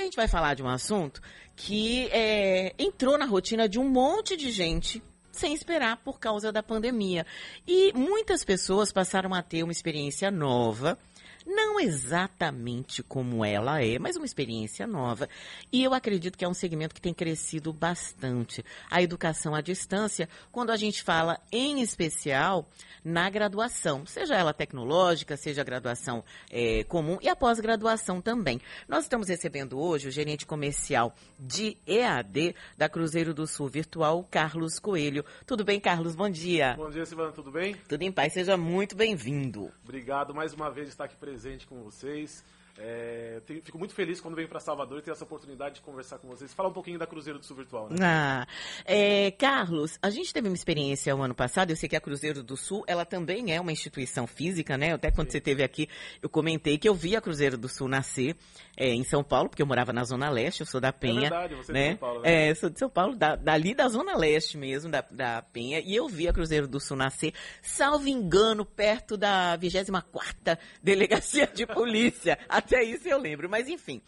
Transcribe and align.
A 0.00 0.04
gente 0.04 0.16
vai 0.16 0.28
falar 0.28 0.54
de 0.54 0.62
um 0.62 0.68
assunto 0.68 1.20
que 1.56 2.08
é, 2.10 2.74
entrou 2.78 3.16
na 3.16 3.24
rotina 3.26 3.68
de 3.68 3.78
um 3.78 3.88
monte 3.88 4.36
de 4.36 4.50
gente 4.50 5.02
sem 5.30 5.52
esperar 5.52 5.96
por 5.98 6.18
causa 6.18 6.52
da 6.52 6.62
pandemia. 6.62 7.26
E 7.66 7.92
muitas 7.92 8.44
pessoas 8.44 8.92
passaram 8.92 9.34
a 9.34 9.42
ter 9.42 9.62
uma 9.62 9.72
experiência 9.72 10.30
nova 10.30 10.98
não 11.46 11.78
exatamente 11.78 13.02
como 13.02 13.44
ela 13.44 13.82
é, 13.82 13.98
mas 13.98 14.16
uma 14.16 14.24
experiência 14.24 14.86
nova. 14.86 15.28
E 15.70 15.82
eu 15.82 15.92
acredito 15.92 16.38
que 16.38 16.44
é 16.44 16.48
um 16.48 16.54
segmento 16.54 16.94
que 16.94 17.00
tem 17.00 17.12
crescido 17.12 17.72
bastante. 17.72 18.64
A 18.90 19.02
educação 19.02 19.54
à 19.54 19.60
distância, 19.60 20.28
quando 20.50 20.70
a 20.70 20.76
gente 20.76 21.02
fala 21.02 21.38
em 21.52 21.82
especial 21.82 22.66
na 23.04 23.28
graduação, 23.28 24.06
seja 24.06 24.34
ela 24.34 24.54
tecnológica, 24.54 25.36
seja 25.36 25.60
a 25.60 25.64
graduação 25.64 26.24
é, 26.50 26.84
comum 26.84 27.18
e 27.20 27.28
a 27.28 27.36
pós-graduação 27.36 28.20
também. 28.22 28.60
Nós 28.88 29.04
estamos 29.04 29.28
recebendo 29.28 29.78
hoje 29.78 30.08
o 30.08 30.10
gerente 30.10 30.46
comercial 30.46 31.14
de 31.38 31.76
EAD 31.86 32.54
da 32.78 32.88
Cruzeiro 32.88 33.34
do 33.34 33.46
Sul 33.46 33.68
Virtual, 33.68 34.26
Carlos 34.30 34.78
Coelho. 34.78 35.24
Tudo 35.46 35.64
bem, 35.64 35.78
Carlos? 35.78 36.14
Bom 36.14 36.30
dia. 36.30 36.74
Bom 36.76 36.88
dia, 36.88 37.04
Silvana. 37.04 37.32
Tudo 37.32 37.50
bem? 37.50 37.74
Tudo 37.86 38.02
em 38.02 38.10
paz. 38.10 38.32
Seja 38.32 38.56
muito 38.56 38.96
bem-vindo. 38.96 39.70
Obrigado 39.82 40.34
mais 40.34 40.54
uma 40.54 40.70
vez 40.70 40.86
de 40.86 40.94
estar 40.94 41.04
aqui 41.04 41.16
presente 41.16 41.33
presente 41.34 41.66
com 41.66 41.82
vocês. 41.82 42.44
É, 42.76 43.40
fico 43.62 43.78
muito 43.78 43.94
feliz 43.94 44.20
quando 44.20 44.34
venho 44.34 44.48
para 44.48 44.58
Salvador 44.58 44.98
e 44.98 45.02
ter 45.02 45.12
essa 45.12 45.22
oportunidade 45.24 45.76
de 45.76 45.80
conversar 45.80 46.18
com 46.18 46.26
vocês. 46.28 46.52
Falar 46.52 46.70
um 46.70 46.72
pouquinho 46.72 46.98
da 46.98 47.06
Cruzeiro 47.06 47.38
do 47.38 47.44
Sul 47.44 47.56
Virtual. 47.56 47.88
Né? 47.88 47.96
Ah, 48.02 48.46
é, 48.84 49.30
Carlos, 49.30 49.98
a 50.02 50.10
gente 50.10 50.32
teve 50.32 50.48
uma 50.48 50.56
experiência 50.56 51.14
o 51.14 51.18
um 51.18 51.22
ano 51.22 51.34
passado. 51.34 51.70
Eu 51.70 51.76
sei 51.76 51.88
que 51.88 51.94
a 51.94 52.00
Cruzeiro 52.00 52.42
do 52.42 52.56
Sul, 52.56 52.84
ela 52.86 53.04
também 53.04 53.52
é 53.52 53.60
uma 53.60 53.70
instituição 53.70 54.26
física, 54.26 54.76
né? 54.76 54.92
Até 54.92 55.10
quando 55.10 55.28
Sim. 55.28 55.32
você 55.32 55.38
esteve 55.38 55.62
aqui, 55.62 55.88
eu 56.20 56.28
comentei 56.28 56.76
que 56.76 56.88
eu 56.88 56.94
vi 56.94 57.14
a 57.14 57.20
Cruzeiro 57.20 57.56
do 57.56 57.68
Sul 57.68 57.86
nascer 57.86 58.36
é, 58.76 58.88
em 58.88 59.04
São 59.04 59.22
Paulo, 59.22 59.48
porque 59.48 59.62
eu 59.62 59.66
morava 59.66 59.92
na 59.92 60.02
Zona 60.02 60.28
Leste, 60.28 60.60
eu 60.60 60.66
sou 60.66 60.80
da 60.80 60.92
Penha. 60.92 61.18
É 61.18 61.30
verdade, 61.30 61.54
você 61.54 61.72
né? 61.72 61.80
é 61.80 61.84
de 61.84 61.90
São 61.90 62.08
Paulo. 62.08 62.22
Né? 62.22 62.50
É, 62.50 62.54
sou 62.54 62.70
de 62.70 62.78
São 62.78 62.90
Paulo, 62.90 63.16
da, 63.16 63.36
dali 63.36 63.74
da 63.74 63.88
Zona 63.88 64.16
Leste 64.16 64.58
mesmo, 64.58 64.90
da, 64.90 65.04
da 65.10 65.42
Penha. 65.42 65.80
E 65.80 65.94
eu 65.94 66.08
vi 66.08 66.26
a 66.26 66.32
Cruzeiro 66.32 66.66
do 66.66 66.80
Sul 66.80 66.96
nascer, 66.96 67.32
salvo 67.62 68.08
engano, 68.08 68.64
perto 68.64 69.16
da 69.16 69.56
24ª 69.58 70.58
Delegacia 70.82 71.46
de 71.46 71.66
Polícia. 71.66 72.36
Até 72.64 72.82
isso 72.82 73.08
eu 73.08 73.18
lembro, 73.18 73.48
mas 73.48 73.68
enfim. 73.68 74.00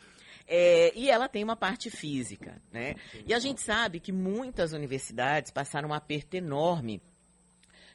É, 0.49 0.93
e 0.95 1.11
ela 1.11 1.29
tem 1.29 1.43
uma 1.43 1.57
parte 1.57 1.91
física, 1.91 2.63
né? 2.73 2.95
E 3.27 3.35
a 3.35 3.39
gente 3.39 3.61
sabe 3.61 3.99
que 3.99 4.13
muitas 4.13 4.73
universidades 4.73 5.51
passaram 5.51 5.89
um 5.89 5.95
aperto 5.95 6.37
enorme 6.37 7.03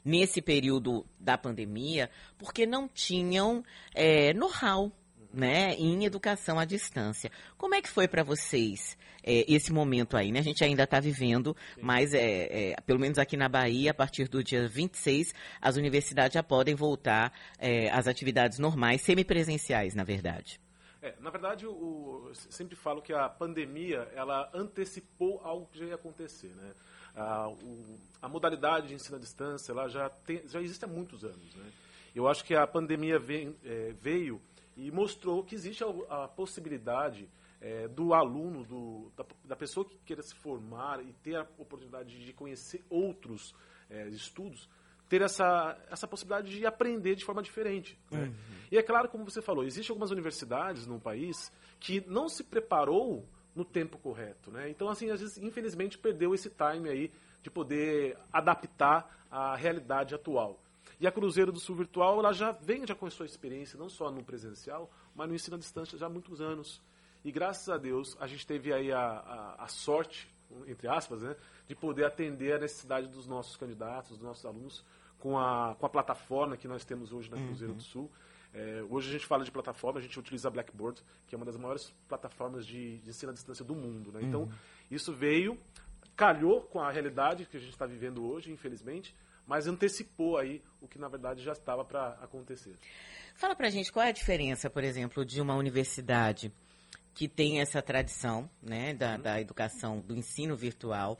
nesse 0.03 0.41
período 0.41 1.05
da 1.19 1.37
pandemia, 1.37 2.09
porque 2.37 2.65
não 2.65 2.87
tinham 2.87 3.63
é, 3.93 4.33
know-how 4.33 4.91
né, 5.33 5.73
em 5.75 6.05
educação 6.05 6.59
à 6.59 6.65
distância. 6.65 7.31
Como 7.57 7.75
é 7.75 7.81
que 7.81 7.89
foi 7.89 8.07
para 8.07 8.23
vocês 8.23 8.97
é, 9.23 9.45
esse 9.51 9.71
momento 9.71 10.17
aí? 10.17 10.31
Né? 10.31 10.39
A 10.39 10.43
gente 10.43 10.63
ainda 10.63 10.83
está 10.83 10.99
vivendo, 10.99 11.55
mas 11.81 12.13
é, 12.13 12.71
é, 12.71 12.75
pelo 12.81 12.99
menos 12.99 13.17
aqui 13.17 13.37
na 13.37 13.47
Bahia, 13.47 13.91
a 13.91 13.93
partir 13.93 14.27
do 14.27 14.43
dia 14.43 14.67
26, 14.67 15.33
as 15.61 15.75
universidades 15.75 16.33
já 16.33 16.43
podem 16.43 16.75
voltar 16.75 17.33
é, 17.57 17.89
às 17.91 18.07
atividades 18.07 18.59
normais, 18.59 19.01
semipresenciais, 19.01 19.95
na 19.95 20.03
verdade. 20.03 20.59
É, 21.01 21.15
na 21.19 21.31
verdade, 21.31 21.65
eu 21.65 22.31
sempre 22.33 22.75
falo 22.75 23.01
que 23.01 23.11
a 23.11 23.27
pandemia 23.27 24.07
ela 24.13 24.49
antecipou 24.53 25.41
algo 25.43 25.67
que 25.71 25.79
já 25.79 25.85
ia 25.85 25.95
acontecer, 25.95 26.49
né? 26.49 26.73
A, 27.15 27.49
o, 27.49 27.99
a 28.21 28.29
modalidade 28.29 28.87
de 28.87 28.93
ensino 28.93 29.17
à 29.17 29.19
distância 29.19 29.71
ela 29.71 29.89
já, 29.89 30.09
tem, 30.09 30.47
já 30.47 30.61
existe 30.61 30.85
há 30.85 30.87
muitos 30.87 31.25
anos, 31.25 31.55
né? 31.55 31.71
Eu 32.13 32.27
acho 32.27 32.43
que 32.43 32.53
a 32.53 32.67
pandemia 32.67 33.17
vem, 33.17 33.55
é, 33.65 33.93
veio 33.99 34.39
e 34.75 34.91
mostrou 34.91 35.43
que 35.43 35.55
existe 35.55 35.83
a, 35.83 36.23
a 36.23 36.27
possibilidade 36.27 37.29
é, 37.59 37.87
do 37.87 38.13
aluno, 38.13 38.63
do, 38.63 39.11
da, 39.15 39.25
da, 39.45 39.55
pessoa 39.55 39.85
que 39.85 39.97
queira 39.99 40.23
se 40.23 40.33
formar 40.33 40.99
e 41.05 41.13
ter 41.21 41.35
a 41.35 41.47
oportunidade 41.57 42.25
de 42.25 42.33
conhecer 42.33 42.83
outros 42.89 43.53
é, 43.89 44.07
estudos, 44.09 44.67
ter 45.07 45.21
essa, 45.21 45.77
essa 45.91 46.07
possibilidade 46.07 46.49
de 46.49 46.65
aprender 46.65 47.15
de 47.15 47.23
forma 47.23 47.43
diferente. 47.43 47.99
Né? 48.09 48.23
Uhum. 48.23 48.33
E 48.71 48.77
é 48.77 48.81
claro, 48.81 49.09
como 49.09 49.25
você 49.25 49.41
falou, 49.41 49.63
existem 49.63 49.93
algumas 49.93 50.09
universidades 50.09 50.87
no 50.87 50.99
país 50.99 51.51
que 51.79 52.01
não 52.07 52.27
se 52.27 52.43
preparou 52.43 53.27
no 53.53 53.65
tempo 53.65 53.99
correto. 53.99 54.49
Né? 54.49 54.69
Então, 54.69 54.87
assim, 54.87 55.11
às 55.11 55.19
vezes, 55.19 55.37
infelizmente, 55.37 55.97
perdeu 55.97 56.33
esse 56.33 56.49
time 56.49 56.89
aí 56.89 57.11
de 57.43 57.51
poder 57.51 58.17
adaptar 58.31 59.25
à 59.29 59.55
realidade 59.55 60.15
atual. 60.15 60.59
E 60.99 61.07
a 61.07 61.11
Cruzeiro 61.11 61.51
do 61.51 61.59
Sul 61.59 61.75
Virtual, 61.75 62.19
ela 62.19 62.31
já 62.31 62.51
vem 62.51 62.85
já 62.85 62.93
com 62.93 63.05
a 63.05 63.09
sua 63.09 63.25
experiência, 63.25 63.77
não 63.77 63.89
só 63.89 64.11
no 64.11 64.23
presencial, 64.23 64.89
mas 65.15 65.27
no 65.27 65.35
ensino 65.35 65.55
à 65.55 65.59
distância 65.59 65.97
já 65.97 66.05
há 66.05 66.09
muitos 66.09 66.41
anos. 66.41 66.81
E 67.23 67.31
graças 67.31 67.69
a 67.69 67.77
Deus, 67.77 68.15
a 68.19 68.27
gente 68.27 68.45
teve 68.45 68.73
aí 68.73 68.91
a, 68.91 68.99
a, 68.99 69.63
a 69.63 69.67
sorte, 69.67 70.27
entre 70.67 70.87
aspas, 70.87 71.21
né, 71.21 71.35
de 71.67 71.75
poder 71.75 72.05
atender 72.05 72.53
a 72.53 72.59
necessidade 72.59 73.07
dos 73.07 73.25
nossos 73.27 73.55
candidatos, 73.55 74.11
dos 74.11 74.21
nossos 74.21 74.45
alunos, 74.45 74.83
com 75.19 75.37
a, 75.37 75.75
com 75.79 75.85
a 75.85 75.89
plataforma 75.89 76.57
que 76.57 76.67
nós 76.67 76.83
temos 76.83 77.13
hoje 77.13 77.29
na 77.29 77.37
uhum. 77.37 77.47
Cruzeiro 77.47 77.73
uhum. 77.73 77.77
do 77.77 77.83
Sul. 77.83 78.11
É, 78.53 78.83
hoje 78.89 79.09
a 79.09 79.11
gente 79.13 79.25
fala 79.25 79.45
de 79.45 79.51
plataforma, 79.51 79.99
a 79.99 80.01
gente 80.01 80.19
utiliza 80.19 80.47
a 80.49 80.51
Blackboard, 80.51 81.01
que 81.27 81.33
é 81.33 81.37
uma 81.37 81.45
das 81.45 81.55
maiores 81.55 81.93
plataformas 82.07 82.65
de, 82.65 82.97
de 82.99 83.09
ensino 83.09 83.31
à 83.31 83.33
distância 83.33 83.63
do 83.63 83.73
mundo. 83.73 84.11
Né? 84.11 84.21
Então, 84.23 84.41
uhum. 84.41 84.51
isso 84.89 85.13
veio, 85.13 85.57
calhou 86.15 86.61
com 86.61 86.79
a 86.81 86.91
realidade 86.91 87.45
que 87.45 87.55
a 87.55 87.59
gente 87.59 87.71
está 87.71 87.85
vivendo 87.85 88.25
hoje, 88.25 88.51
infelizmente, 88.51 89.15
mas 89.51 89.67
antecipou 89.67 90.37
aí 90.37 90.63
o 90.79 90.87
que 90.87 90.97
na 90.97 91.09
verdade 91.09 91.43
já 91.43 91.51
estava 91.51 91.83
para 91.83 92.11
acontecer. 92.21 92.73
Fala 93.35 93.53
para 93.53 93.67
a 93.67 93.69
gente 93.69 93.91
qual 93.91 94.05
é 94.05 94.07
a 94.07 94.13
diferença, 94.13 94.69
por 94.69 94.81
exemplo, 94.81 95.25
de 95.25 95.41
uma 95.41 95.55
universidade 95.55 96.53
que 97.13 97.27
tem 97.27 97.59
essa 97.59 97.81
tradição 97.81 98.49
né, 98.63 98.93
da, 98.93 99.15
uhum. 99.15 99.21
da 99.21 99.41
educação, 99.41 99.99
do 99.99 100.15
ensino 100.15 100.55
virtual, 100.55 101.19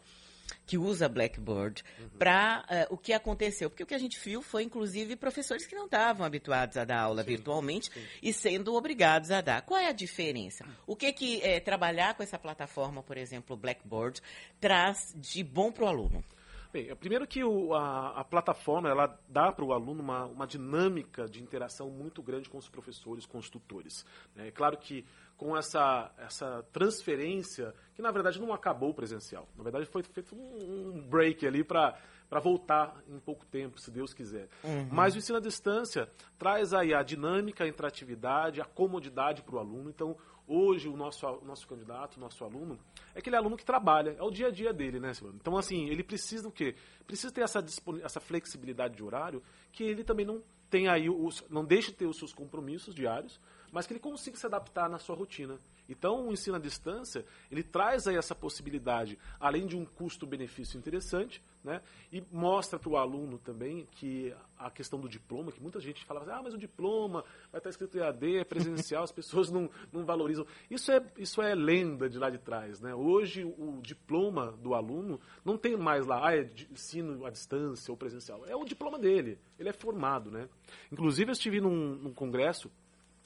que 0.65 0.77
usa 0.77 1.09
Blackboard 1.09 1.83
uhum. 1.99 2.09
para 2.17 2.63
uh, 2.69 2.73
eh, 2.73 2.87
o 2.89 2.97
que 2.97 3.11
aconteceu. 3.11 3.69
Porque 3.69 3.83
o 3.83 3.85
que 3.85 3.95
a 3.95 3.99
gente 3.99 4.17
viu 4.17 4.41
foi, 4.41 4.63
inclusive, 4.63 5.17
professores 5.17 5.65
que 5.65 5.75
não 5.75 5.83
estavam 5.83 6.25
habituados 6.25 6.77
a 6.77 6.85
dar 6.85 7.01
aula 7.01 7.23
sim, 7.23 7.31
virtualmente 7.31 7.91
sim. 7.91 8.01
e 8.23 8.31
sendo 8.31 8.73
obrigados 8.75 9.29
a 9.29 9.41
dar. 9.41 9.61
Qual 9.63 9.77
é 9.77 9.87
a 9.87 9.91
diferença? 9.91 10.65
O 10.87 10.95
que 10.95 11.11
que 11.11 11.41
é, 11.41 11.59
trabalhar 11.59 12.13
com 12.13 12.23
essa 12.23 12.39
plataforma, 12.39 13.03
por 13.03 13.17
exemplo, 13.17 13.57
Blackboard, 13.57 14.21
traz 14.57 15.13
de 15.17 15.43
bom 15.43 15.69
para 15.69 15.83
o 15.83 15.87
aluno? 15.89 16.23
Bem, 16.71 16.95
primeiro 16.95 17.27
que 17.27 17.43
o, 17.43 17.73
a, 17.73 18.21
a, 18.21 18.23
plataforma 18.23 18.89
ela 18.89 19.19
dá 19.27 19.51
para 19.51 19.65
o 19.65 19.73
aluno 19.73 20.01
uma, 20.01 20.25
uma 20.25 20.47
dinâmica 20.47 21.27
de 21.27 21.43
interação 21.43 21.89
muito 21.89 22.23
grande 22.23 22.49
com 22.49 22.57
os 22.57 22.69
professores, 22.69 23.25
com 23.25 23.37
os 23.37 23.49
tutores. 23.49 24.05
Né? 24.35 24.47
É 24.47 24.51
claro 24.51 24.77
que 24.77 25.05
com 25.35 25.57
essa, 25.57 26.11
essa 26.17 26.63
transferência, 26.71 27.73
que 27.93 28.01
na 28.01 28.11
verdade 28.11 28.39
não 28.39 28.53
acabou 28.53 28.93
presencial, 28.93 29.49
na 29.57 29.63
verdade 29.63 29.85
foi 29.85 30.01
feito 30.03 30.33
um, 30.33 30.95
um 30.95 31.01
break 31.01 31.45
ali 31.45 31.63
para 31.63 31.97
para 32.31 32.39
voltar 32.39 32.95
em 33.09 33.19
pouco 33.19 33.45
tempo, 33.45 33.77
se 33.77 33.91
Deus 33.91 34.13
quiser. 34.13 34.47
Uhum. 34.63 34.87
Mas 34.89 35.13
o 35.13 35.17
ensino 35.17 35.37
à 35.37 35.41
distância 35.41 36.07
traz 36.39 36.73
aí 36.73 36.93
a 36.93 37.03
dinâmica, 37.03 37.65
a 37.65 37.67
interatividade, 37.67 38.61
a 38.61 38.63
comodidade 38.63 39.41
para 39.41 39.55
o 39.55 39.59
aluno. 39.59 39.89
Então, 39.89 40.15
hoje, 40.47 40.87
o 40.87 40.97
nosso, 40.97 41.25
o 41.25 41.45
nosso 41.45 41.67
candidato, 41.67 42.17
o 42.17 42.19
nosso 42.19 42.43
aluno, 42.43 42.79
é 43.15 43.19
aquele 43.19 43.35
aluno 43.35 43.57
que 43.57 43.65
trabalha, 43.65 44.15
é 44.17 44.23
o 44.23 44.29
dia 44.29 44.47
a 44.47 44.51
dia 44.51 44.73
dele, 44.73 44.99
né, 44.99 45.13
Silvano? 45.13 45.37
Então, 45.39 45.57
assim, 45.57 45.89
ele 45.89 46.03
precisa 46.03 46.43
do 46.43 46.51
quê? 46.51 46.75
Precisa 47.05 47.33
ter 47.33 47.41
essa, 47.41 47.63
essa 48.03 48.19
flexibilidade 48.19 48.95
de 48.95 49.03
horário, 49.03 49.41
que 49.71 49.83
ele 49.83 50.03
também 50.03 50.25
não 50.25 50.41
tem 50.69 50.87
aí, 50.87 51.09
os, 51.09 51.43
não 51.49 51.65
deixe 51.65 51.91
de 51.91 51.97
ter 51.97 52.05
os 52.05 52.17
seus 52.17 52.33
compromissos 52.33 52.95
diários, 52.95 53.39
mas 53.71 53.85
que 53.85 53.93
ele 53.93 53.99
consiga 53.99 54.37
se 54.37 54.45
adaptar 54.45 54.89
na 54.89 54.97
sua 54.97 55.15
rotina. 55.15 55.57
Então, 55.91 56.27
o 56.27 56.31
ensino 56.31 56.55
à 56.55 56.59
distância, 56.59 57.25
ele 57.51 57.63
traz 57.63 58.07
aí 58.07 58.15
essa 58.15 58.33
possibilidade, 58.33 59.19
além 59.39 59.67
de 59.67 59.75
um 59.75 59.85
custo-benefício 59.85 60.77
interessante, 60.77 61.43
né, 61.63 61.81
e 62.11 62.23
mostra 62.31 62.79
para 62.79 62.89
o 62.89 62.97
aluno 62.97 63.37
também 63.37 63.87
que 63.91 64.33
a 64.57 64.71
questão 64.71 64.99
do 64.99 65.09
diploma, 65.09 65.51
que 65.51 65.61
muita 65.61 65.79
gente 65.79 66.05
fala 66.05 66.21
assim, 66.21 66.31
ah, 66.31 66.41
mas 66.43 66.53
o 66.53 66.57
diploma 66.57 67.23
vai 67.51 67.59
estar 67.59 67.69
escrito 67.69 67.97
EAD, 67.97 68.37
é 68.37 68.43
presencial, 68.43 69.03
as 69.03 69.11
pessoas 69.11 69.51
não, 69.51 69.69
não 69.91 70.05
valorizam. 70.05 70.45
Isso 70.69 70.91
é, 70.91 71.03
isso 71.17 71.41
é 71.41 71.53
lenda 71.53 72.09
de 72.09 72.17
lá 72.17 72.29
de 72.29 72.37
trás. 72.37 72.79
Né? 72.79 72.93
Hoje, 72.95 73.43
o 73.43 73.79
diploma 73.81 74.51
do 74.53 74.73
aluno 74.73 75.19
não 75.43 75.57
tem 75.57 75.75
mais 75.75 76.05
lá, 76.05 76.29
ah, 76.29 76.35
é 76.35 76.49
ensino 76.71 77.25
à 77.25 77.29
distância 77.29 77.91
ou 77.91 77.97
presencial. 77.97 78.45
É 78.47 78.55
o 78.55 78.63
diploma 78.63 78.97
dele, 78.97 79.37
ele 79.59 79.69
é 79.69 79.73
formado. 79.73 80.31
Né? 80.31 80.47
Inclusive, 80.91 81.31
eu 81.31 81.33
estive 81.33 81.59
num, 81.59 81.95
num 81.95 82.13
congresso 82.13 82.71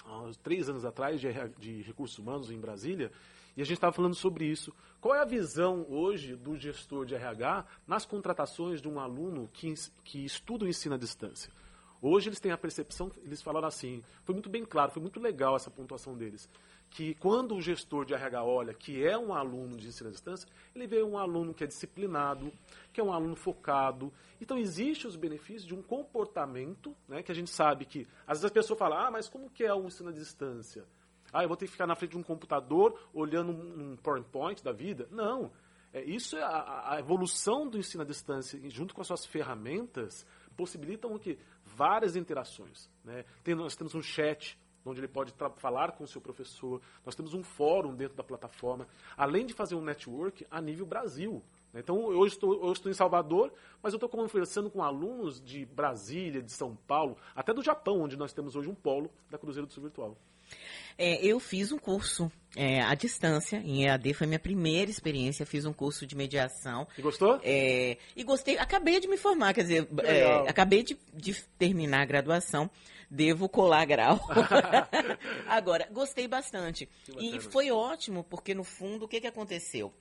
há 0.05 0.31
três 0.41 0.69
anos 0.69 0.85
atrás, 0.85 1.19
de, 1.19 1.27
de 1.57 1.81
recursos 1.81 2.17
humanos 2.17 2.49
em 2.51 2.59
Brasília, 2.59 3.11
e 3.55 3.61
a 3.61 3.65
gente 3.65 3.77
estava 3.77 3.93
falando 3.93 4.15
sobre 4.15 4.45
isso. 4.45 4.73
Qual 4.99 5.15
é 5.15 5.21
a 5.21 5.25
visão 5.25 5.85
hoje 5.89 6.35
do 6.35 6.57
gestor 6.57 7.05
de 7.05 7.15
RH 7.15 7.65
nas 7.87 8.05
contratações 8.05 8.81
de 8.81 8.87
um 8.87 8.99
aluno 8.99 9.49
que, 9.53 9.73
que 10.03 10.25
estuda 10.25 10.65
o 10.65 10.67
ensino 10.67 10.95
à 10.95 10.97
distância? 10.97 11.51
Hoje 12.07 12.29
eles 12.29 12.39
têm 12.39 12.51
a 12.51 12.57
percepção, 12.57 13.11
eles 13.23 13.41
falaram 13.41 13.67
assim, 13.67 14.03
foi 14.23 14.33
muito 14.33 14.49
bem 14.49 14.63
claro, 14.63 14.91
foi 14.91 15.01
muito 15.01 15.19
legal 15.19 15.55
essa 15.55 15.71
pontuação 15.71 16.15
deles 16.15 16.49
que 16.89 17.13
quando 17.15 17.55
o 17.55 17.61
gestor 17.61 18.05
de 18.05 18.13
RH 18.13 18.43
olha 18.43 18.73
que 18.73 19.05
é 19.05 19.17
um 19.17 19.33
aluno 19.33 19.75
de 19.75 19.87
ensino 19.87 20.09
à 20.09 20.11
distância, 20.11 20.47
ele 20.73 20.87
vê 20.87 21.03
um 21.03 21.17
aluno 21.17 21.53
que 21.53 21.63
é 21.63 21.67
disciplinado, 21.67 22.53
que 22.93 23.01
é 23.01 23.03
um 23.03 23.11
aluno 23.11 23.35
focado. 23.35 24.13
Então, 24.39 24.57
existem 24.57 25.09
os 25.09 25.15
benefícios 25.15 25.65
de 25.65 25.73
um 25.73 25.81
comportamento, 25.81 26.95
né, 27.07 27.21
que 27.21 27.31
a 27.31 27.35
gente 27.35 27.49
sabe 27.49 27.85
que, 27.85 28.07
às 28.25 28.37
vezes 28.37 28.45
a 28.45 28.53
pessoa 28.53 28.77
fala, 28.77 29.07
ah, 29.07 29.11
mas 29.11 29.27
como 29.27 29.49
que 29.49 29.63
é 29.63 29.73
o 29.73 29.85
ensino 29.85 30.09
à 30.09 30.13
distância? 30.13 30.85
Ah, 31.33 31.43
eu 31.43 31.49
vou 31.49 31.57
ter 31.57 31.65
que 31.65 31.73
ficar 31.73 31.87
na 31.87 31.95
frente 31.95 32.11
de 32.11 32.17
um 32.17 32.23
computador 32.23 32.97
olhando 33.13 33.51
um, 33.51 33.97
PowerPoint 33.97 34.63
da 34.63 34.71
vida. 34.71 35.07
Não. 35.11 35.51
É, 35.91 36.01
isso 36.01 36.37
é 36.37 36.43
a, 36.43 36.93
a, 36.93 36.99
evolução 36.99 37.67
do 37.67 37.77
ensino 37.77 38.03
à 38.03 38.05
distância, 38.05 38.57
junto 38.69 38.93
com 38.95 39.01
as 39.01 39.07
suas 39.07 39.25
ferramentas, 39.25 40.25
possibilitam 40.55 41.17
que 41.17 41.37
várias 41.63 42.15
interações. 42.15 42.89
Né? 43.03 43.25
Tem, 43.43 43.55
nós 43.55 43.75
temos 43.75 43.93
um 43.95 44.01
chat 44.01 44.57
onde 44.85 44.99
ele 44.99 45.07
pode 45.07 45.33
falar 45.57 45.93
com 45.93 46.03
o 46.03 46.07
seu 46.07 46.21
professor. 46.21 46.81
Nós 47.03 47.15
temos 47.15 47.33
um 47.33 47.43
fórum 47.43 47.95
dentro 47.95 48.15
da 48.15 48.23
plataforma, 48.23 48.87
além 49.17 49.45
de 49.45 49.53
fazer 49.53 49.75
um 49.75 49.81
network 49.81 50.45
a 50.49 50.61
nível 50.61 50.85
Brasil. 50.85 51.43
Né? 51.73 51.79
Então, 51.79 51.97
hoje 52.05 52.35
estou, 52.35 52.51
hoje 52.63 52.73
estou 52.73 52.91
em 52.91 52.95
Salvador, 52.95 53.51
mas 53.81 53.93
eu 53.93 53.97
estou 53.97 54.09
conversando 54.09 54.69
com 54.69 54.83
alunos 54.83 55.41
de 55.41 55.65
Brasília, 55.65 56.41
de 56.41 56.51
São 56.51 56.75
Paulo, 56.87 57.17
até 57.35 57.53
do 57.53 57.63
Japão, 57.63 58.01
onde 58.01 58.15
nós 58.15 58.31
temos 58.31 58.55
hoje 58.55 58.69
um 58.69 58.75
polo 58.75 59.11
da 59.29 59.37
Cruzeiro 59.37 59.65
do 59.67 59.73
Sul 59.73 59.83
Virtual. 59.83 60.15
É, 60.97 61.25
eu 61.25 61.39
fiz 61.39 61.71
um 61.71 61.77
curso 61.77 62.31
é, 62.55 62.81
à 62.81 62.95
distância, 62.95 63.57
em 63.57 63.85
EAD, 63.85 64.13
foi 64.13 64.27
minha 64.27 64.39
primeira 64.39 64.89
experiência, 64.89 65.45
fiz 65.45 65.65
um 65.65 65.73
curso 65.73 66.07
de 66.07 66.15
mediação. 66.15 66.87
E 66.97 67.01
gostou? 67.01 67.39
É, 67.43 67.97
e 68.15 68.23
gostei, 68.23 68.57
acabei 68.57 68.99
de 68.99 69.07
me 69.07 69.17
formar, 69.17 69.53
quer 69.53 69.63
dizer, 69.63 69.87
é, 70.03 70.49
acabei 70.49 70.81
de, 70.81 70.97
de, 71.13 71.33
terminar 71.57 72.01
a 72.01 72.05
graduação, 72.05 72.69
devo 73.09 73.49
colar 73.49 73.85
grau. 73.85 74.19
Agora, 75.47 75.87
gostei 75.91 76.27
bastante. 76.27 76.87
E 77.19 77.39
foi 77.41 77.71
ótimo, 77.71 78.23
porque 78.23 78.53
no 78.53 78.63
fundo, 78.63 79.03
o 79.05 79.07
que, 79.07 79.19
que 79.19 79.27
aconteceu? 79.27 79.93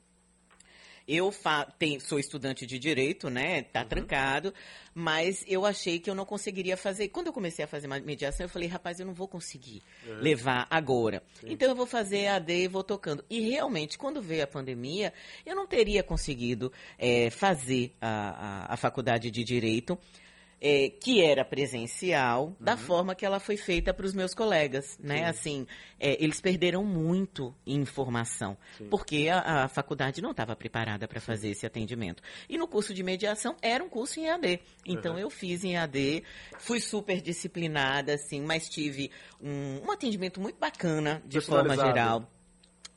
Eu 1.06 1.32
tem, 1.78 2.00
sou 2.00 2.18
estudante 2.18 2.66
de 2.66 2.78
direito, 2.78 3.28
né? 3.28 3.62
Tá 3.62 3.82
uhum. 3.82 3.88
trancado, 3.88 4.54
mas 4.94 5.44
eu 5.46 5.66
achei 5.66 5.98
que 5.98 6.08
eu 6.08 6.14
não 6.14 6.24
conseguiria 6.24 6.76
fazer. 6.76 7.08
Quando 7.08 7.26
eu 7.26 7.32
comecei 7.32 7.64
a 7.64 7.68
fazer 7.68 7.86
mediação, 7.86 8.44
eu 8.44 8.50
falei, 8.50 8.68
rapaz, 8.68 9.00
eu 9.00 9.06
não 9.06 9.12
vou 9.12 9.28
conseguir 9.28 9.82
uhum. 10.06 10.20
levar 10.20 10.66
agora. 10.70 11.22
Sim. 11.40 11.48
Então 11.50 11.68
eu 11.68 11.74
vou 11.74 11.86
fazer 11.86 12.26
AD 12.28 12.64
e 12.64 12.68
vou 12.68 12.82
tocando. 12.82 13.24
E 13.28 13.40
realmente, 13.40 13.98
quando 13.98 14.22
veio 14.22 14.44
a 14.44 14.46
pandemia, 14.46 15.12
eu 15.44 15.54
não 15.54 15.66
teria 15.66 16.02
conseguido 16.02 16.72
é, 16.98 17.28
fazer 17.30 17.92
a, 18.00 18.68
a, 18.70 18.74
a 18.74 18.76
faculdade 18.76 19.30
de 19.30 19.44
direito 19.44 19.98
é, 20.66 20.88
que 20.88 21.22
era 21.22 21.44
presencial, 21.44 22.46
uhum. 22.46 22.56
da 22.58 22.74
forma 22.74 23.14
que 23.14 23.26
ela 23.26 23.38
foi 23.38 23.54
feita 23.54 23.92
para 23.92 24.06
os 24.06 24.14
meus 24.14 24.32
colegas, 24.32 24.98
né? 24.98 25.18
Sim. 25.18 25.24
Assim, 25.24 25.66
é, 26.00 26.24
eles 26.24 26.40
perderam 26.40 26.82
muito 26.82 27.54
informação, 27.66 28.56
Sim. 28.78 28.88
porque 28.88 29.28
a, 29.28 29.64
a, 29.64 29.68
faculdade 29.68 30.22
não 30.22 30.30
estava 30.30 30.56
preparada 30.56 31.06
para 31.06 31.20
fazer 31.20 31.50
esse 31.50 31.66
atendimento. 31.66 32.22
E 32.48 32.56
no 32.56 32.66
curso 32.66 32.94
de 32.94 33.02
mediação 33.02 33.54
era 33.60 33.84
um 33.84 33.90
curso 33.90 34.18
em 34.18 34.24
EAD. 34.24 34.60
Então 34.86 35.12
uhum. 35.12 35.18
eu 35.18 35.28
fiz 35.28 35.64
em 35.64 35.74
EAD, 35.74 36.24
fui 36.58 36.80
super 36.80 37.20
disciplinada, 37.20 38.14
assim, 38.14 38.40
mas 38.40 38.66
tive 38.66 39.10
um, 39.42 39.82
um 39.86 39.90
atendimento 39.90 40.40
muito 40.40 40.58
bacana, 40.58 41.22
de 41.26 41.42
forma 41.42 41.76
geral 41.76 42.26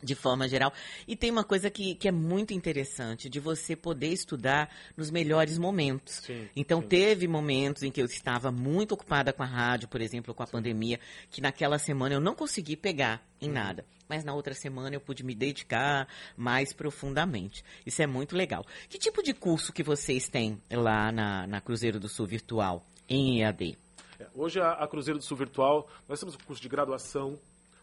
de 0.02 0.16
forma 0.16 0.48
geral. 0.48 0.72
E 1.08 1.16
tem 1.16 1.32
uma 1.32 1.44
coisa 1.44 1.70
que, 1.70 1.96
que 1.96 2.08
é 2.08 2.12
muito 2.12 2.54
interessante, 2.54 3.30
de 3.30 3.40
você 3.40 3.76
poder 3.76 4.10
estudar 4.10 4.70
nos 4.96 5.10
melhores 5.10 5.58
momentos. 5.58 6.22
Sim, 6.26 6.48
então, 6.56 6.82
sim. 6.82 6.88
teve 6.88 7.28
momentos 7.28 7.84
em 7.84 7.92
que 7.92 8.02
eu 8.02 8.06
estava 8.06 8.52
muito 8.52 8.94
ocupada 8.94 9.34
com 9.34 9.44
a 9.44 9.46
rádio, 9.46 9.88
por 9.88 10.02
exemplo, 10.02 10.34
com 10.34 10.44
a 10.44 10.46
sim. 10.46 10.52
pandemia, 10.52 11.00
que 11.30 11.42
naquela 11.42 11.78
semana 11.80 12.16
eu 12.16 12.22
não 12.22 12.36
consegui 12.36 12.76
pegar 12.76 13.26
em 13.42 13.48
uhum. 13.48 13.54
nada. 13.54 13.86
Mas 14.08 14.24
na 14.24 14.34
outra 14.34 14.54
semana 14.54 14.96
eu 14.96 15.02
pude 15.02 15.24
me 15.24 15.36
dedicar 15.36 16.08
mais 16.36 16.72
profundamente. 16.72 17.64
Isso 17.86 18.02
é 18.02 18.08
muito 18.08 18.36
legal. 18.36 18.66
Que 18.88 18.98
tipo 18.98 19.22
de 19.22 19.34
curso 19.34 19.74
que 19.74 19.84
vocês 19.84 20.30
têm 20.30 20.62
lá 20.72 21.12
na, 21.12 21.46
na 21.46 21.60
Cruzeiro 21.60 22.00
do 22.00 22.08
Sul 22.08 22.26
Virtual, 22.26 22.86
em 23.10 23.42
EAD? 23.42 23.78
É, 24.20 24.28
hoje, 24.34 24.60
a, 24.60 24.72
a 24.72 24.88
Cruzeiro 24.88 25.20
do 25.20 25.26
Sul 25.26 25.38
Virtual, 25.38 25.88
nós 26.08 26.20
temos 26.20 26.36
um 26.36 26.40
curso 26.40 26.62
de 26.62 26.70
graduação, 26.70 27.38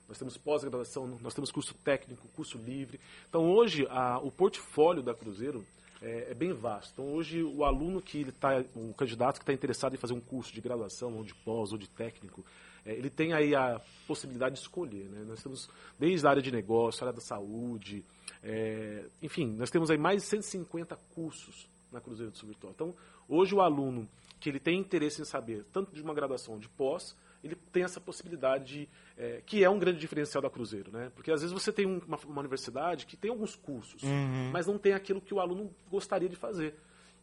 nós 0.08 0.18
temos 0.18 0.36
pós-graduação, 0.36 1.06
nós 1.20 1.34
temos 1.34 1.50
curso 1.50 1.74
técnico, 1.82 2.28
curso 2.36 2.58
livre. 2.58 3.00
Então, 3.28 3.50
hoje, 3.50 3.86
a, 3.90 4.18
o 4.18 4.30
portfólio 4.30 5.02
da 5.02 5.14
Cruzeiro 5.14 5.64
é, 6.02 6.30
é, 6.30 6.34
bem 6.34 6.52
vasto. 6.52 6.92
Então, 6.92 7.14
hoje, 7.14 7.42
o 7.42 7.64
aluno 7.64 8.02
que 8.02 8.20
está, 8.20 8.62
o 8.74 8.92
candidato 8.94 9.36
que 9.36 9.42
está 9.42 9.52
interessado 9.52 9.94
em 9.94 9.98
fazer 9.98 10.12
um 10.12 10.20
curso 10.20 10.52
de 10.52 10.60
graduação, 10.60 11.16
ou 11.16 11.24
de 11.24 11.34
pós, 11.34 11.72
ou 11.72 11.78
de 11.78 11.88
técnico, 11.88 12.44
é, 12.84 12.92
ele 12.92 13.08
tem 13.08 13.32
aí 13.32 13.54
a 13.54 13.80
possibilidade 14.06 14.56
de 14.56 14.60
escolher. 14.60 15.08
Né? 15.08 15.24
Nós 15.26 15.42
temos 15.42 15.70
desde 15.98 16.26
a 16.26 16.30
área 16.30 16.42
de 16.42 16.52
negócio, 16.52 17.02
a 17.02 17.08
área 17.08 17.16
da 17.16 17.24
saúde, 17.24 18.04
é, 18.42 19.06
enfim, 19.22 19.46
nós 19.56 19.70
temos 19.70 19.90
aí 19.90 19.96
mais 19.96 20.22
de 20.22 20.28
150 20.28 20.94
cursos 21.14 21.66
na 21.90 22.00
Cruzeiro 22.00 22.30
do 22.30 22.36
Sul 22.36 22.50
Virtual. 22.50 22.72
Então, 22.74 22.94
hoje, 23.26 23.54
o 23.54 23.62
aluno 23.62 24.06
que 24.38 24.50
ele 24.50 24.60
tem 24.60 24.78
interesse 24.78 25.22
em 25.22 25.24
saber, 25.24 25.64
tanto 25.72 25.94
de 25.94 26.02
uma 26.02 26.12
graduação 26.12 26.58
de 26.58 26.68
pós, 26.68 27.16
ele 27.42 27.56
tem 27.72 27.82
essa 27.82 28.00
possibilidade, 28.00 28.64
de, 28.64 28.88
é, 29.16 29.42
que 29.46 29.62
é 29.62 29.70
um 29.70 29.78
grande 29.78 29.98
diferencial 29.98 30.42
da 30.42 30.50
Cruzeiro, 30.50 30.90
né? 30.92 31.10
Porque 31.14 31.30
às 31.30 31.40
vezes 31.40 31.52
você 31.52 31.72
tem 31.72 31.86
uma, 31.86 32.18
uma 32.26 32.40
universidade 32.40 33.06
que 33.06 33.16
tem 33.16 33.30
alguns 33.30 33.54
cursos, 33.54 34.02
uhum. 34.02 34.50
mas 34.52 34.66
não 34.66 34.78
tem 34.78 34.92
aquilo 34.92 35.20
que 35.20 35.32
o 35.32 35.40
aluno 35.40 35.70
gostaria 35.90 36.28
de 36.28 36.36
fazer. 36.36 36.74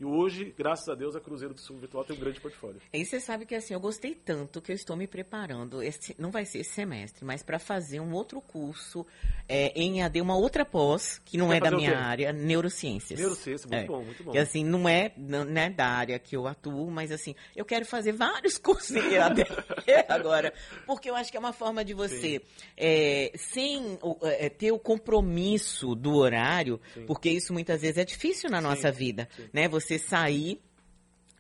E 0.02 0.04
hoje, 0.04 0.52
graças 0.58 0.90
a 0.90 0.96
Deus, 0.96 1.16
a 1.16 1.20
Cruzeiro 1.20 1.54
do 1.54 1.60
Sul 1.60 1.78
Virtual 1.78 2.04
tem 2.04 2.16
um 2.16 2.20
grande 2.20 2.42
portfólio. 2.42 2.82
E 2.92 3.06
você 3.06 3.20
sabe 3.20 3.46
que 3.46 3.54
assim, 3.54 3.76
eu 3.76 3.80
gostei 3.80 4.16
tanto 4.16 4.60
que 4.60 4.72
eu 4.72 4.76
estou 4.76 4.96
me 4.96 5.06
preparando, 5.06 5.84
esse, 5.84 6.16
não 6.18 6.32
vai 6.32 6.44
ser 6.44 6.62
esse 6.62 6.72
semestre, 6.72 7.24
mas 7.24 7.44
para 7.44 7.60
fazer 7.60 8.00
um 8.00 8.12
outro 8.12 8.42
curso 8.42 9.06
é, 9.48 9.72
em 9.80 10.02
AD, 10.02 10.20
uma 10.20 10.36
outra 10.36 10.66
pós, 10.66 11.22
que 11.24 11.38
não 11.38 11.50
você 11.50 11.58
é 11.58 11.60
da 11.60 11.70
minha 11.70 12.00
área, 12.00 12.34
neurociências. 12.34 13.20
Neurociências, 13.20 13.70
muito 13.70 13.84
é. 13.84 13.86
bom, 13.86 14.04
muito 14.04 14.24
bom. 14.24 14.32
Que 14.32 14.40
assim, 14.40 14.64
não 14.64 14.90
é, 14.90 15.14
não 15.16 15.46
é 15.56 15.70
da 15.70 15.86
área 15.86 16.18
que 16.18 16.36
eu 16.36 16.48
atuo, 16.48 16.90
mas 16.90 17.12
assim, 17.12 17.36
eu 17.56 17.64
quero 17.64 17.86
fazer 17.86 18.12
vários 18.12 18.58
cursos 18.60 18.96
em 18.96 19.18
AD 19.20 19.44
agora, 20.10 20.52
porque 20.88 21.12
eu 21.12 21.16
acho 21.16 21.30
que 21.30 21.38
é 21.38 21.40
uma 21.40 21.54
forma 21.54 21.86
de 21.86 21.94
você, 21.94 22.42
é, 22.76 23.32
sem 23.36 24.00
é, 24.24 24.50
ter 24.50 24.72
o 24.72 24.80
compromisso 24.80 25.94
do 25.94 26.16
horário, 26.16 26.82
Sim. 26.92 27.06
porque 27.06 27.30
isso 27.30 27.54
muitas 27.54 27.82
vezes 27.82 28.00
é 28.00 28.04
difícil 28.04 28.50
na 28.50 28.58
Sim. 28.58 28.64
nossa 28.64 28.92
vida, 28.92 29.30
Sim. 29.36 29.48
né? 29.54 29.68
Você 29.68 29.91
você 29.92 30.00
sair 30.00 30.62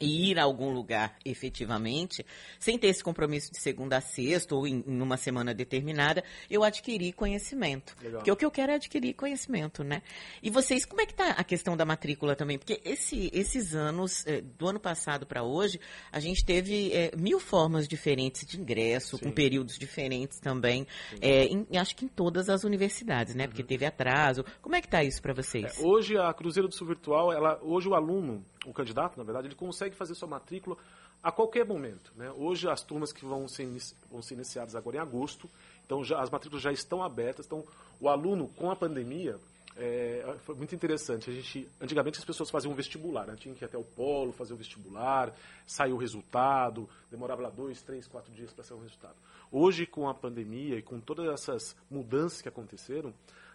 e 0.01 0.31
ir 0.31 0.39
a 0.39 0.43
algum 0.43 0.73
lugar 0.73 1.15
efetivamente, 1.23 2.25
sem 2.59 2.77
ter 2.77 2.87
esse 2.87 3.03
compromisso 3.03 3.51
de 3.51 3.59
segunda 3.59 3.97
a 3.97 4.01
sexta 4.01 4.55
ou 4.55 4.67
em, 4.67 4.83
em 4.85 5.01
uma 5.01 5.17
semana 5.17 5.53
determinada, 5.53 6.23
eu 6.49 6.63
adquiri 6.63 7.13
conhecimento. 7.13 7.95
Legal. 8.01 8.19
Porque 8.19 8.31
o 8.31 8.35
que 8.35 8.45
eu 8.45 8.51
quero 8.51 8.71
é 8.71 8.75
adquirir 8.75 9.13
conhecimento, 9.13 9.83
né? 9.83 10.01
E 10.41 10.49
vocês, 10.49 10.85
como 10.85 11.01
é 11.01 11.05
que 11.05 11.13
está 11.13 11.31
a 11.31 11.43
questão 11.43 11.77
da 11.77 11.85
matrícula 11.85 12.35
também? 12.35 12.57
Porque 12.57 12.81
esse, 12.83 13.29
esses 13.33 13.75
anos, 13.75 14.25
eh, 14.25 14.41
do 14.41 14.67
ano 14.67 14.79
passado 14.79 15.25
para 15.25 15.43
hoje, 15.43 15.79
a 16.11 16.19
gente 16.19 16.43
teve 16.43 16.91
eh, 16.91 17.11
mil 17.17 17.39
formas 17.39 17.87
diferentes 17.87 18.45
de 18.45 18.59
ingresso, 18.59 19.17
Sim. 19.17 19.25
com 19.25 19.31
períodos 19.31 19.77
diferentes 19.77 20.39
também, 20.39 20.87
é, 21.21 21.45
em, 21.45 21.67
acho 21.77 21.95
que 21.95 22.05
em 22.05 22.07
todas 22.07 22.49
as 22.49 22.63
universidades, 22.63 23.35
né? 23.35 23.43
Uhum. 23.43 23.49
Porque 23.49 23.63
teve 23.63 23.85
atraso. 23.85 24.43
Como 24.61 24.75
é 24.75 24.81
que 24.81 24.87
está 24.87 25.03
isso 25.03 25.21
para 25.21 25.33
vocês? 25.33 25.79
É, 25.79 25.85
hoje, 25.85 26.17
a 26.17 26.33
Cruzeiro 26.33 26.67
do 26.67 26.75
Sul 26.75 26.87
Virtual, 26.87 27.31
ela, 27.31 27.59
hoje 27.61 27.87
o 27.87 27.95
aluno, 27.95 28.43
o 28.65 28.73
candidato, 28.73 29.17
na 29.17 29.23
verdade, 29.23 29.47
ele 29.47 29.55
consegue 29.55 29.95
fazer 29.95 30.15
sua 30.15 30.27
matrícula 30.27 30.77
a 31.23 31.31
qualquer 31.31 31.65
momento. 31.65 32.11
Né? 32.15 32.31
Hoje, 32.31 32.67
as 32.69 32.81
turmas 32.81 33.11
que 33.11 33.25
vão 33.25 33.47
ser, 33.47 33.67
vão 34.09 34.21
ser 34.21 34.35
iniciadas 34.35 34.75
agora 34.75 34.97
em 34.97 34.99
agosto, 34.99 35.49
então 35.85 36.03
já, 36.03 36.21
as 36.21 36.29
matrículas 36.29 36.63
já 36.63 36.71
estão 36.71 37.03
abertas. 37.03 37.45
Então, 37.45 37.63
o 37.99 38.09
aluno, 38.09 38.47
com 38.49 38.71
a 38.71 38.75
pandemia, 38.75 39.39
é, 39.75 40.35
foi 40.45 40.55
muito 40.55 40.75
interessante. 40.75 41.29
A 41.29 41.33
gente, 41.33 41.67
antigamente 41.79 42.19
as 42.19 42.25
pessoas 42.25 42.49
faziam 42.49 42.71
um 42.71 42.75
vestibular, 42.75 43.25
né? 43.25 43.35
tinha 43.37 43.53
que 43.53 43.63
ir 43.63 43.65
até 43.65 43.77
o 43.77 43.83
polo 43.83 44.31
fazer 44.31 44.53
o 44.53 44.57
vestibular, 44.57 45.33
saiu 45.65 45.95
o 45.95 45.99
resultado, 45.99 46.89
demorava 47.09 47.41
lá 47.41 47.49
dois, 47.49 47.81
três, 47.81 48.07
quatro 48.07 48.31
dias 48.33 48.51
para 48.51 48.63
sair 48.63 48.77
o 48.77 48.81
resultado. 48.81 49.15
Hoje, 49.51 49.85
com 49.85 50.07
a 50.07 50.13
pandemia 50.13 50.77
e 50.77 50.81
com 50.81 50.99
todas 50.99 51.27
essas 51.27 51.75
mudanças 51.89 52.41
que 52.41 52.47
aconteceram, 52.47 53.13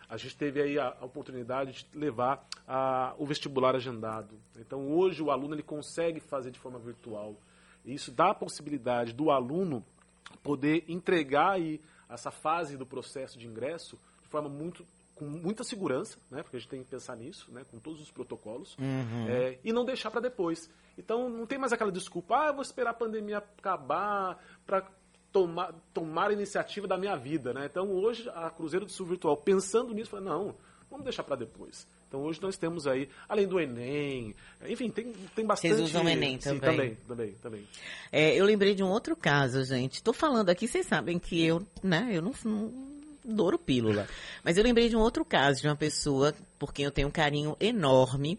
a 0.09 0.17
gente 0.17 0.37
teve 0.37 0.63
aí 0.63 0.79
a, 0.79 0.97
oportunidade 1.01 1.73
de 1.91 1.99
levar 1.99 2.47
a, 2.67 3.15
o 3.19 3.27
vestibular 3.27 3.75
agendado. 3.75 4.39
Então, 4.57 4.89
hoje, 4.93 5.23
o 5.23 5.31
aluno 5.31 5.55
ele 5.55 5.63
consegue 5.63 6.21
fazer 6.21 6.51
de 6.51 6.59
forma 6.59 6.79
virtual. 6.79 7.35
Isso 7.85 8.11
dá 8.11 8.31
a 8.31 8.35
possibilidade 8.35 9.13
do 9.13 9.31
aluno 9.31 9.85
poder 10.43 10.85
entregar 10.89 11.53
aí 11.53 11.81
essa 12.09 12.31
fase 12.31 12.77
do 12.77 12.87
processo 12.87 13.39
de 13.39 13.47
ingresso 13.47 13.99
de 14.23 14.29
forma 14.29 14.49
muito 14.49 14.85
com 15.17 15.25
muita 15.25 15.65
segurança, 15.65 16.19
né, 16.31 16.43
porque 16.43 16.59
a 16.59 16.61
gente 16.61 16.69
tem 16.69 16.85
que 16.85 16.91
pensar 16.91 17.17
nisso, 17.17 17.51
né, 17.51 17.65
com 17.71 17.79
todos 17.79 18.03
os 18.03 18.11
protocolos, 18.11 18.77
uhum. 18.77 19.27
é, 19.27 19.59
e 19.65 19.73
não 19.73 19.83
deixar 19.83 20.11
para 20.11 20.21
depois. 20.21 20.71
Então, 20.99 21.31
não 21.31 21.47
tem 21.47 21.59
mais 21.59 21.73
aquela 21.73 21.91
desculpa, 21.91 22.37
ah, 22.37 22.47
eu 22.49 22.53
vou 22.53 22.63
esperar 22.63 22.91
a 22.91 22.95
pandemia 22.95 23.39
acabar 23.39 24.39
para 24.67 24.87
tomar, 25.37 25.75
tomar 25.93 26.31
a 26.31 26.33
iniciativa 26.33 26.88
da 26.88 26.97
minha 26.97 27.14
vida. 27.14 27.52
Né? 27.52 27.66
Então, 27.71 27.90
hoje, 27.90 28.26
a 28.35 28.49
Cruzeiro 28.49 28.87
do 28.87 28.90
Sul 28.90 29.05
Virtual, 29.05 29.37
pensando 29.37 29.93
nisso, 29.93 30.11
falou, 30.11 30.25
não, 30.25 30.55
vamos 30.90 31.05
deixar 31.05 31.23
para 31.23 31.37
depois. 31.37 31.87
Então, 32.09 32.23
hoje 32.23 32.40
nós 32.40 32.57
temos 32.57 32.87
aí, 32.87 33.07
além 33.28 33.47
do 33.47 33.61
Enem, 33.61 34.35
enfim, 34.66 34.88
tem, 34.88 35.12
tem 35.35 35.45
bastante... 35.45 35.75
Vocês 35.75 35.90
usam 35.90 36.05
o 36.05 36.09
Enem 36.09 36.38
também? 36.38 36.55
Sim, 36.55 36.61
também, 36.61 36.95
também, 37.07 37.33
também. 37.43 37.69
É, 38.11 38.35
eu 38.35 38.47
lembrei 38.47 38.75
de 38.75 38.83
um 38.83 38.88
outro 38.88 39.14
caso, 39.14 39.62
gente. 39.62 39.97
Estou 39.97 40.14
falando 40.14 40.49
aqui, 40.49 40.66
vocês 40.66 40.87
sabem 40.87 41.19
que 41.19 41.45
eu, 41.45 41.66
né, 41.83 42.09
eu 42.12 42.23
não, 42.23 42.33
não 42.45 42.87
Douro 43.26 43.59
pílula. 43.59 44.09
Mas 44.45 44.57
eu 44.57 44.62
lembrei 44.62 44.88
de 44.88 44.97
um 44.97 45.00
outro 45.00 45.25
caso, 45.25 45.61
de 45.61 45.69
uma 45.69 45.76
pessoa 45.76 46.33
por 46.59 46.73
quem 46.73 46.85
eu 46.85 46.93
tenho 46.93 47.09
um 47.09 47.11
carinho 47.11 47.57
enorme. 47.61 48.38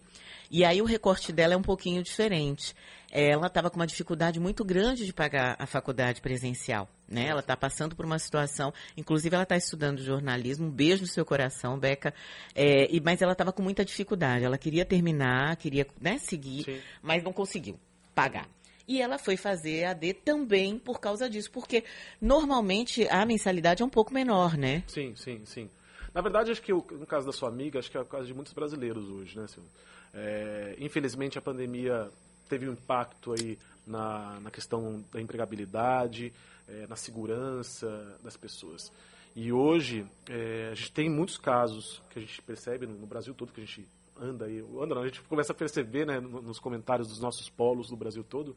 E 0.49 0.63
aí 0.63 0.81
o 0.81 0.85
recorte 0.85 1.33
dela 1.33 1.53
é 1.53 1.57
um 1.57 1.61
pouquinho 1.61 2.01
diferente. 2.01 2.73
Ela 3.11 3.47
estava 3.47 3.69
com 3.69 3.77
uma 3.77 3.87
dificuldade 3.87 4.39
muito 4.39 4.65
grande 4.65 5.05
de 5.05 5.13
pagar 5.13 5.55
a 5.57 5.65
faculdade 5.65 6.21
presencial. 6.21 6.89
Né? 7.07 7.27
Ela 7.27 7.39
está 7.39 7.55
passando 7.55 7.95
por 7.95 8.05
uma 8.05 8.19
situação, 8.19 8.73
inclusive 8.97 9.33
ela 9.33 9.43
está 9.43 9.55
estudando 9.55 10.03
jornalismo, 10.03 10.67
um 10.67 10.71
beijo 10.71 11.03
no 11.03 11.07
seu 11.07 11.25
coração, 11.25 11.79
Beca, 11.79 12.13
é, 12.53 12.93
e, 12.93 12.99
mas 12.99 13.21
ela 13.21 13.31
estava 13.31 13.53
com 13.53 13.61
muita 13.61 13.85
dificuldade. 13.85 14.43
Ela 14.43 14.57
queria 14.57 14.85
terminar, 14.85 15.55
queria 15.55 15.87
né, 16.01 16.17
seguir, 16.17 16.63
Sim. 16.63 16.81
mas 17.01 17.23
não 17.23 17.31
conseguiu 17.31 17.79
pagar. 18.13 18.47
E 18.87 19.01
ela 19.01 19.17
foi 19.17 19.35
fazer 19.35 19.83
AD 19.83 20.13
também 20.13 20.79
por 20.79 20.99
causa 20.99 21.29
disso, 21.29 21.51
porque 21.51 21.83
normalmente 22.21 23.05
a 23.09 23.25
mensalidade 23.25 23.83
é 23.83 23.85
um 23.85 23.89
pouco 23.89 24.13
menor, 24.13 24.57
né? 24.57 24.83
Sim, 24.87 25.13
sim, 25.15 25.41
sim. 25.45 25.69
Na 26.13 26.21
verdade, 26.21 26.51
acho 26.51 26.61
que 26.61 26.71
no 26.71 27.05
caso 27.05 27.25
da 27.25 27.33
sua 27.33 27.49
amiga, 27.49 27.79
acho 27.79 27.91
que 27.91 27.97
é 27.97 27.99
o 27.99 28.05
caso 28.05 28.25
de 28.25 28.33
muitos 28.33 28.53
brasileiros 28.53 29.09
hoje, 29.09 29.37
né, 29.37 29.45
Silvio? 29.47 29.69
É, 30.13 30.75
infelizmente, 30.79 31.37
a 31.37 31.41
pandemia 31.41 32.09
teve 32.47 32.67
um 32.67 32.73
impacto 32.73 33.33
aí 33.33 33.57
na, 33.85 34.39
na 34.39 34.51
questão 34.51 35.03
da 35.11 35.21
empregabilidade, 35.21 36.33
é, 36.67 36.87
na 36.87 36.95
segurança 36.95 38.17
das 38.23 38.35
pessoas. 38.35 38.91
E 39.35 39.51
hoje, 39.51 40.05
é, 40.29 40.69
a 40.71 40.75
gente 40.75 40.91
tem 40.91 41.09
muitos 41.09 41.37
casos 41.37 42.01
que 42.09 42.19
a 42.19 42.21
gente 42.21 42.41
percebe 42.41 42.87
no, 42.87 42.95
no 42.95 43.05
Brasil 43.05 43.33
todo, 43.33 43.51
que 43.51 43.61
a 43.61 43.65
gente 43.65 43.87
anda 44.19 44.45
aí, 44.45 44.59
anda 44.81 44.95
não, 44.95 45.01
a 45.03 45.05
gente 45.05 45.21
começa 45.21 45.51
a 45.51 45.55
perceber 45.55 46.05
né, 46.05 46.19
nos 46.19 46.59
comentários 46.59 47.07
dos 47.07 47.19
nossos 47.19 47.49
polos 47.49 47.89
do 47.89 47.95
Brasil 47.95 48.23
todo. 48.23 48.55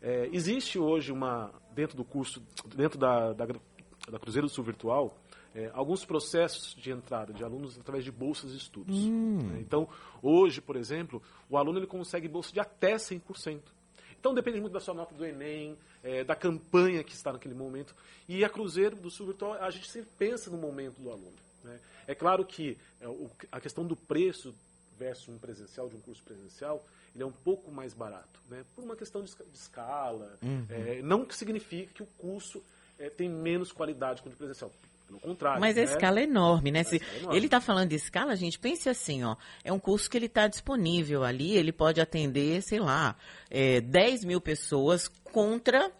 É, 0.00 0.28
existe 0.32 0.78
hoje 0.78 1.12
uma, 1.12 1.52
dentro 1.74 1.96
do 1.96 2.04
curso, 2.04 2.42
dentro 2.74 2.98
da, 2.98 3.34
da, 3.34 3.46
da 4.10 4.18
Cruzeiro 4.18 4.46
do 4.46 4.52
Sul 4.52 4.64
Virtual, 4.64 5.14
é, 5.54 5.70
alguns 5.74 6.04
processos 6.04 6.74
de 6.74 6.90
entrada 6.90 7.32
de 7.32 7.42
alunos 7.42 7.78
através 7.78 8.04
de 8.04 8.12
bolsas 8.12 8.52
de 8.52 8.58
estudos. 8.58 8.96
Hum. 8.96 9.38
Né? 9.38 9.60
Então, 9.60 9.88
hoje, 10.22 10.60
por 10.60 10.76
exemplo, 10.76 11.22
o 11.48 11.56
aluno 11.56 11.78
ele 11.78 11.86
consegue 11.86 12.28
bolsa 12.28 12.52
de 12.52 12.60
até 12.60 12.96
100%. 12.96 13.60
Então, 14.18 14.34
depende 14.34 14.60
muito 14.60 14.72
da 14.72 14.80
sua 14.80 14.94
nota 14.94 15.14
do 15.14 15.24
Enem, 15.24 15.76
é, 16.02 16.22
da 16.22 16.36
campanha 16.36 17.02
que 17.02 17.14
está 17.14 17.32
naquele 17.32 17.54
momento. 17.54 17.94
E 18.28 18.44
a 18.44 18.48
Cruzeiro 18.48 18.96
do 18.96 19.10
Sul 19.10 19.26
Virtual, 19.26 19.54
a 19.54 19.70
gente 19.70 19.90
sempre 19.90 20.10
pensa 20.18 20.50
no 20.50 20.58
momento 20.58 21.00
do 21.00 21.10
aluno. 21.10 21.36
Né? 21.64 21.80
É 22.06 22.14
claro 22.14 22.44
que 22.44 22.76
é, 23.00 23.08
o, 23.08 23.30
a 23.50 23.60
questão 23.60 23.84
do 23.84 23.96
preço 23.96 24.54
versus 24.98 25.28
um 25.28 25.38
presencial, 25.38 25.88
de 25.88 25.96
um 25.96 26.00
curso 26.00 26.22
presencial, 26.22 26.84
ele 27.14 27.24
é 27.24 27.26
um 27.26 27.32
pouco 27.32 27.72
mais 27.72 27.94
barato, 27.94 28.38
né? 28.48 28.64
por 28.76 28.84
uma 28.84 28.94
questão 28.94 29.22
de, 29.22 29.34
de 29.34 29.56
escala. 29.56 30.38
Uhum. 30.42 30.66
É, 30.68 31.02
não 31.02 31.24
que 31.24 31.34
signifique 31.34 31.94
que 31.94 32.02
o 32.02 32.08
curso 32.18 32.62
é, 32.98 33.08
tem 33.08 33.28
menos 33.28 33.72
qualidade 33.72 34.20
que 34.22 34.28
o 34.28 34.30
de 34.30 34.36
presencial. 34.36 34.70
Pelo 35.10 35.20
contrário. 35.20 35.60
Mas 35.60 35.76
a 35.76 35.80
né? 35.80 35.84
escala 35.86 36.20
é 36.20 36.22
enorme, 36.22 36.70
né? 36.70 36.84
Se 36.84 36.96
é. 36.96 37.36
Ele 37.36 37.46
está 37.46 37.60
falando 37.60 37.88
de 37.88 37.96
escala, 37.96 38.36
gente, 38.36 38.58
pense 38.58 38.88
assim, 38.88 39.24
ó. 39.24 39.34
É 39.64 39.72
um 39.72 39.78
curso 39.78 40.08
que 40.08 40.16
ele 40.16 40.26
está 40.26 40.46
disponível 40.46 41.24
ali, 41.24 41.56
ele 41.56 41.72
pode 41.72 42.00
atender, 42.00 42.62
sei 42.62 42.78
lá, 42.78 43.16
é, 43.50 43.80
10 43.80 44.24
mil 44.24 44.40
pessoas 44.40 45.08
contra 45.32 45.90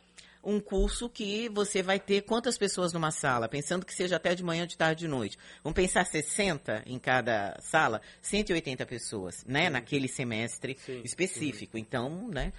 um 0.43 0.61
curso 0.61 1.09
que 1.09 1.49
você 1.51 1.83
vai 1.83 1.99
ter 1.99 2.23
quantas 2.23 2.57
pessoas 2.57 2.93
numa 2.93 3.11
sala, 3.11 3.49
pensando 3.49 3.85
que 3.85 3.93
seja 3.93 4.17
até 4.17 4.35
de 4.35 4.43
manhã, 4.43 4.67
de 4.67 4.77
tarde, 4.77 5.01
de 5.01 5.09
noite. 5.09 5.37
Vamos 5.63 5.75
pensar 5.75 6.07
60 6.07 6.85
em 6.87 6.99
cada 6.99 7.59
sala, 7.61 8.01
180 8.23 8.87
pessoas, 8.87 9.45
né, 9.45 9.65
Sim. 9.65 9.71
naquele 9.71 10.09
semestre 10.09 10.79
Sim. 10.79 11.03
específico. 11.05 11.77
Sim. 11.77 11.83
Então, 11.83 12.29
né? 12.29 12.53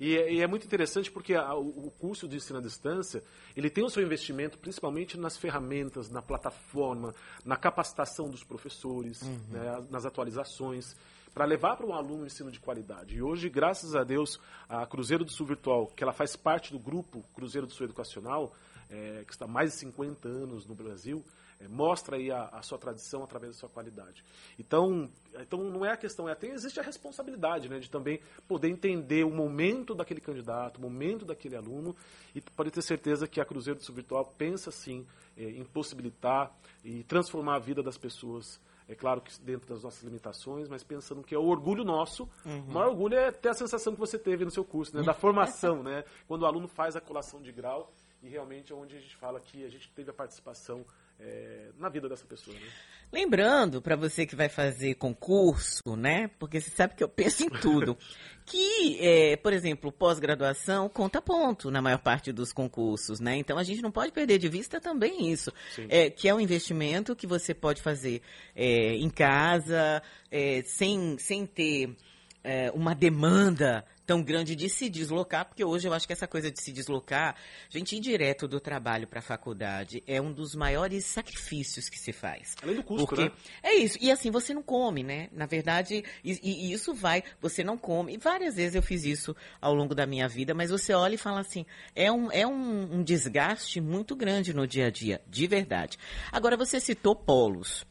E 0.00 0.16
é, 0.16 0.32
e 0.32 0.40
é, 0.40 0.46
muito 0.46 0.64
interessante 0.64 1.10
porque 1.10 1.34
a, 1.34 1.54
o, 1.54 1.90
curso 1.98 2.28
de 2.28 2.36
ensino 2.36 2.58
à 2.58 2.62
distância, 2.62 3.22
ele 3.56 3.68
tem 3.68 3.84
o 3.84 3.90
seu 3.90 4.02
investimento 4.02 4.58
principalmente 4.58 5.18
nas 5.18 5.36
ferramentas, 5.36 6.08
na 6.08 6.22
plataforma, 6.22 7.14
na 7.44 7.56
capacitação 7.56 8.28
dos 8.28 8.44
professores, 8.44 9.22
uhum. 9.22 9.40
né, 9.50 9.86
nas 9.90 10.06
atualizações 10.06 10.96
para 11.34 11.44
levar 11.44 11.76
para 11.76 11.86
um 11.86 11.94
aluno 11.94 12.22
um 12.22 12.26
ensino 12.26 12.50
de 12.50 12.58
qualidade. 12.58 13.16
E 13.16 13.22
hoje, 13.22 13.48
graças 13.48 13.94
a 13.94 14.02
Deus, 14.02 14.40
a 14.68 14.84
Cruzeiro 14.86 15.24
do 15.24 15.30
Sul 15.30 15.46
Virtual, 15.46 15.86
que 15.86 16.02
ela 16.02 16.12
faz 16.12 16.34
parte 16.34 16.72
do 16.72 16.80
grupo 16.80 17.22
Cruzeiro 17.34 17.66
do 17.66 17.72
Sul 17.72 17.86
Educacional, 17.86 18.52
é, 18.90 19.22
que 19.24 19.32
está 19.32 19.44
há 19.44 19.48
mais 19.48 19.72
de 19.72 19.78
50 19.78 20.28
anos 20.28 20.66
no 20.66 20.74
Brasil, 20.74 21.24
é, 21.60 21.68
mostra 21.68 22.16
aí 22.16 22.30
a, 22.30 22.44
a, 22.52 22.62
sua 22.62 22.78
tradição 22.78 23.22
através 23.22 23.52
da 23.52 23.58
sua 23.58 23.68
qualidade. 23.68 24.22
Então, 24.58 25.08
então 25.40 25.58
não 25.64 25.84
é 25.84 25.90
a 25.90 25.96
questão, 25.96 26.28
é 26.28 26.32
até 26.32 26.48
existe 26.48 26.78
a 26.78 26.82
responsabilidade 26.82 27.68
né, 27.68 27.78
de 27.78 27.90
também 27.90 28.20
poder 28.46 28.68
entender 28.68 29.24
o 29.24 29.30
momento 29.30 29.94
daquele 29.94 30.20
candidato, 30.20 30.78
o 30.78 30.80
momento 30.80 31.24
daquele 31.24 31.56
aluno, 31.56 31.96
e 32.34 32.40
pode 32.40 32.70
ter 32.70 32.82
certeza 32.82 33.26
que 33.26 33.40
a 33.40 33.44
Cruzeiro 33.44 33.78
do 33.78 33.84
Sul 33.84 33.94
Virtual 33.94 34.24
pensa 34.36 34.70
sim 34.70 35.06
é, 35.36 35.44
em 35.44 35.64
possibilitar 35.64 36.52
e 36.84 37.02
transformar 37.04 37.56
a 37.56 37.58
vida 37.58 37.82
das 37.82 37.98
pessoas 37.98 38.60
é 38.88 38.94
claro 38.94 39.20
que 39.20 39.38
dentro 39.42 39.68
das 39.68 39.82
nossas 39.82 40.02
limitações, 40.02 40.66
mas 40.66 40.82
pensando 40.82 41.22
que 41.22 41.34
é 41.34 41.38
o 41.38 41.44
orgulho 41.44 41.84
nosso. 41.84 42.26
Uhum. 42.46 42.60
O 42.60 42.72
maior 42.72 42.88
orgulho 42.88 43.16
é 43.16 43.30
ter 43.30 43.50
a 43.50 43.54
sensação 43.54 43.92
que 43.92 44.00
você 44.00 44.18
teve 44.18 44.46
no 44.46 44.50
seu 44.50 44.64
curso, 44.64 44.96
né? 44.96 45.02
da 45.02 45.12
formação, 45.14 45.82
né? 45.82 46.04
quando 46.26 46.42
o 46.42 46.46
aluno 46.46 46.66
faz 46.66 46.96
a 46.96 47.00
colação 47.00 47.42
de 47.42 47.52
grau 47.52 47.92
e 48.22 48.28
realmente 48.28 48.72
é 48.72 48.74
onde 48.74 48.96
a 48.96 49.00
gente 49.00 49.14
fala 49.16 49.38
que 49.40 49.62
a 49.62 49.68
gente 49.68 49.90
teve 49.90 50.10
a 50.10 50.14
participação 50.14 50.86
é, 51.20 51.70
na 51.78 51.88
vida 51.88 52.08
dessa 52.08 52.24
pessoa. 52.24 52.56
Né? 52.56 52.66
Lembrando, 53.10 53.80
para 53.80 53.96
você 53.96 54.26
que 54.26 54.36
vai 54.36 54.48
fazer 54.48 54.94
concurso, 54.94 55.96
né? 55.96 56.28
Porque 56.38 56.60
você 56.60 56.70
sabe 56.70 56.94
que 56.94 57.02
eu 57.02 57.08
penso 57.08 57.44
em 57.44 57.48
tudo. 57.48 57.96
que, 58.44 58.98
é, 59.00 59.36
por 59.36 59.52
exemplo, 59.52 59.92
pós-graduação 59.92 60.88
conta 60.88 61.20
ponto 61.20 61.70
na 61.70 61.82
maior 61.82 61.98
parte 61.98 62.32
dos 62.32 62.52
concursos, 62.52 63.20
né? 63.20 63.36
Então 63.36 63.58
a 63.58 63.62
gente 63.62 63.82
não 63.82 63.90
pode 63.90 64.12
perder 64.12 64.38
de 64.38 64.48
vista 64.48 64.80
também 64.80 65.30
isso. 65.30 65.52
É, 65.88 66.10
que 66.10 66.28
é 66.28 66.34
um 66.34 66.40
investimento 66.40 67.16
que 67.16 67.26
você 67.26 67.54
pode 67.54 67.82
fazer 67.82 68.22
é, 68.54 68.94
em 68.94 69.10
casa, 69.10 70.02
é, 70.30 70.62
sem, 70.62 71.18
sem 71.18 71.46
ter 71.46 71.96
é, 72.42 72.70
uma 72.72 72.94
demanda 72.94 73.84
tão 74.08 74.22
grande 74.22 74.56
de 74.56 74.70
se 74.70 74.88
deslocar, 74.88 75.44
porque 75.44 75.62
hoje 75.62 75.86
eu 75.86 75.92
acho 75.92 76.06
que 76.06 76.14
essa 76.14 76.26
coisa 76.26 76.50
de 76.50 76.62
se 76.62 76.72
deslocar, 76.72 77.36
gente, 77.68 77.94
ir 77.94 78.00
direto 78.00 78.48
do 78.48 78.58
trabalho 78.58 79.06
para 79.06 79.18
a 79.18 79.22
faculdade 79.22 80.02
é 80.06 80.18
um 80.18 80.32
dos 80.32 80.54
maiores 80.54 81.04
sacrifícios 81.04 81.90
que 81.90 81.98
se 81.98 82.10
faz. 82.10 82.56
Além 82.62 82.76
do 82.76 82.82
custo, 82.82 83.06
porque 83.06 83.24
né? 83.24 83.32
É 83.62 83.74
isso. 83.74 83.98
E 84.00 84.10
assim, 84.10 84.30
você 84.30 84.54
não 84.54 84.62
come, 84.62 85.02
né? 85.02 85.28
Na 85.30 85.44
verdade, 85.44 86.02
e, 86.24 86.40
e, 86.42 86.72
isso 86.72 86.94
vai, 86.94 87.22
você 87.38 87.62
não 87.62 87.76
come. 87.76 88.14
E 88.14 88.16
várias 88.16 88.56
vezes 88.56 88.74
eu 88.74 88.82
fiz 88.82 89.04
isso 89.04 89.36
ao 89.60 89.74
longo 89.74 89.94
da 89.94 90.06
minha 90.06 90.26
vida, 90.26 90.54
mas 90.54 90.70
você 90.70 90.94
olha 90.94 91.16
e 91.16 91.18
fala 91.18 91.40
assim, 91.40 91.66
é 91.94 92.10
um, 92.10 92.32
é 92.32 92.46
um, 92.46 92.94
um 92.94 93.02
desgaste 93.02 93.78
muito 93.78 94.16
grande 94.16 94.54
no 94.54 94.66
dia 94.66 94.86
a 94.86 94.90
dia, 94.90 95.20
de 95.28 95.46
verdade. 95.46 95.98
Agora, 96.32 96.56
você 96.56 96.80
citou 96.80 97.14
polos. 97.14 97.84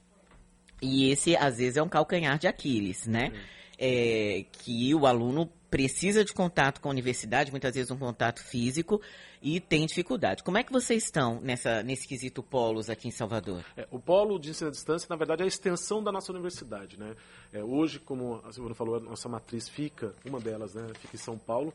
E 0.82 1.12
esse, 1.12 1.36
às 1.36 1.58
vezes, 1.58 1.78
é 1.78 1.84
um 1.84 1.90
calcanhar 1.90 2.40
de 2.40 2.48
Aquiles, 2.48 3.06
né? 3.06 3.32
É, 3.80 4.44
que 4.52 4.94
o 4.96 5.06
aluno 5.06 5.48
precisa 5.70 6.24
de 6.24 6.34
contato 6.34 6.82
com 6.82 6.90
a 6.90 6.92
universidade, 6.92 7.52
muitas 7.52 7.76
vezes 7.76 7.92
um 7.92 7.98
contato 7.98 8.42
físico, 8.42 9.02
e 9.42 9.60
tem 9.60 9.86
dificuldade. 9.86 10.44
Como 10.44 10.58
é 10.58 10.64
que 10.64 10.72
vocês 10.72 11.04
estão 11.04 11.40
nessa, 11.42 11.84
nesse 11.84 12.08
quesito 12.08 12.42
polos 12.42 12.90
aqui 12.90 13.08
em 13.08 13.12
Salvador? 13.12 13.64
É, 13.76 13.88
o 13.92 14.00
polo 14.00 14.40
de 14.40 14.50
ensino 14.50 14.70
à 14.70 14.72
distância, 14.72 15.08
na 15.10 15.16
verdade, 15.16 15.42
é 15.42 15.46
a 15.46 15.48
extensão 15.48 16.04
da 16.04 16.12
nossa 16.12 16.32
universidade. 16.32 16.98
Né? 16.98 17.16
É, 17.54 17.64
hoje, 17.64 18.00
como 18.00 18.42
a 18.46 18.52
Silvana 18.52 18.76
falou, 18.76 18.96
a 18.96 19.00
nossa 19.00 19.30
matriz 19.30 19.70
fica, 19.70 20.14
uma 20.26 20.40
delas 20.40 20.74
né, 20.74 20.88
fica 21.00 21.16
em 21.16 21.20
São 21.20 21.38
Paulo, 21.38 21.74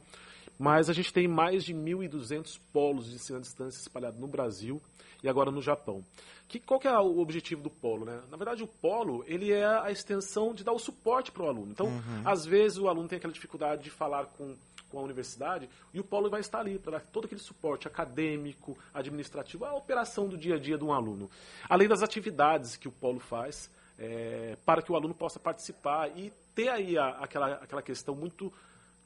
mas 0.59 0.91
a 0.91 0.93
gente 0.93 1.13
tem 1.13 1.29
mais 1.29 1.65
de 1.65 1.75
1.200 1.75 2.59
polos 2.73 3.09
de 3.09 3.17
ensino 3.17 3.39
à 3.39 3.41
distância 3.41 3.81
espalhados 3.81 4.19
no 4.19 4.27
Brasil 4.27 4.81
e 5.23 5.29
agora 5.29 5.51
no 5.51 5.63
Japão. 5.63 6.05
Que, 6.49 6.61
qual 6.61 6.79
que 6.79 6.89
é 6.89 6.99
o 6.99 7.19
objetivo 7.19 7.63
do 7.63 7.71
polo? 7.71 8.05
Né? 8.05 8.21
Na 8.31 8.37
verdade, 8.37 8.63
o 8.63 8.67
polo 8.67 9.25
ele 9.27 9.53
é 9.53 9.65
a 9.65 9.91
extensão 9.91 10.53
de 10.53 10.63
dar 10.63 10.73
o 10.73 10.79
suporte 10.79 11.33
para 11.33 11.45
o 11.45 11.49
aluno. 11.49 11.71
Então, 11.71 11.87
uhum. 11.87 12.23
às 12.25 12.45
vezes, 12.45 12.79
o 12.79 12.89
aluno 12.89 13.09
tem 13.09 13.17
aquela 13.17 13.33
dificuldade 13.33 13.85
de 13.85 13.91
falar 13.91 14.27
com, 14.27 14.55
com 14.91 14.99
a 14.99 15.03
universidade 15.03 15.69
e 15.95 16.01
o 16.01 16.05
polo 16.05 16.29
vai 16.29 16.41
estar 16.41 16.61
ali 16.61 16.79
para 16.79 16.99
dar 16.99 17.07
todo 17.07 17.25
aquele 17.25 17.41
suporte 17.41 17.87
acadêmico, 17.87 18.77
administrativo, 18.93 19.65
a 19.65 19.75
operação 19.75 20.29
do 20.29 20.37
dia 20.37 20.57
a 20.57 20.59
dia 20.59 20.77
de 20.77 20.85
um 20.85 20.93
aluno. 20.93 21.31
Além 21.69 21.89
das 21.89 22.03
atividades 22.03 22.77
que 22.77 22.89
o 22.89 22.93
polo 22.93 23.19
faz 23.19 23.71
é, 23.99 24.57
para 24.67 24.83
que 24.83 24.91
o 24.91 24.97
aluno 24.97 25.15
possa 25.15 25.39
participar 25.39 26.11
e 26.19 26.33
ter 26.55 26.69
aí 26.69 26.99
a, 26.99 27.09
aquela, 27.21 27.55
aquela 27.55 27.83
questão 27.83 28.15
muito 28.15 28.53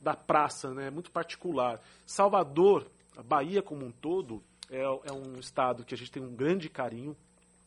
da 0.00 0.14
praça, 0.14 0.72
né, 0.72 0.90
muito 0.90 1.10
particular. 1.10 1.80
Salvador, 2.04 2.86
a 3.16 3.22
Bahia 3.22 3.62
como 3.62 3.84
um 3.84 3.90
todo, 3.90 4.42
é, 4.70 4.82
é 4.82 5.12
um 5.12 5.38
estado 5.38 5.84
que 5.84 5.94
a 5.94 5.98
gente 5.98 6.10
tem 6.10 6.22
um 6.22 6.34
grande 6.34 6.68
carinho. 6.68 7.16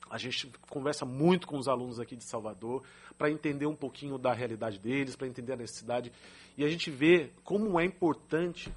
A 0.10 0.18
gente 0.18 0.52
conversa 0.70 1.06
muito 1.06 1.48
com 1.48 1.58
os 1.58 1.68
alunos 1.68 2.00
aqui 2.00 2.16
de 2.16 2.24
Salvador 2.24 2.84
para 3.18 3.30
entender 3.30 3.66
um 3.66 3.76
pouquinho 3.76 4.18
da 4.18 4.34
realidade 4.34 4.80
deles, 4.80 5.16
para 5.16 5.28
entender 5.28 5.54
a 5.54 5.58
necessidade. 5.58 6.12
E 6.58 6.64
a 6.64 6.70
gente 6.70 6.90
vê 6.90 7.30
como 7.44 7.80
é 7.80 7.86
importante 7.86 8.72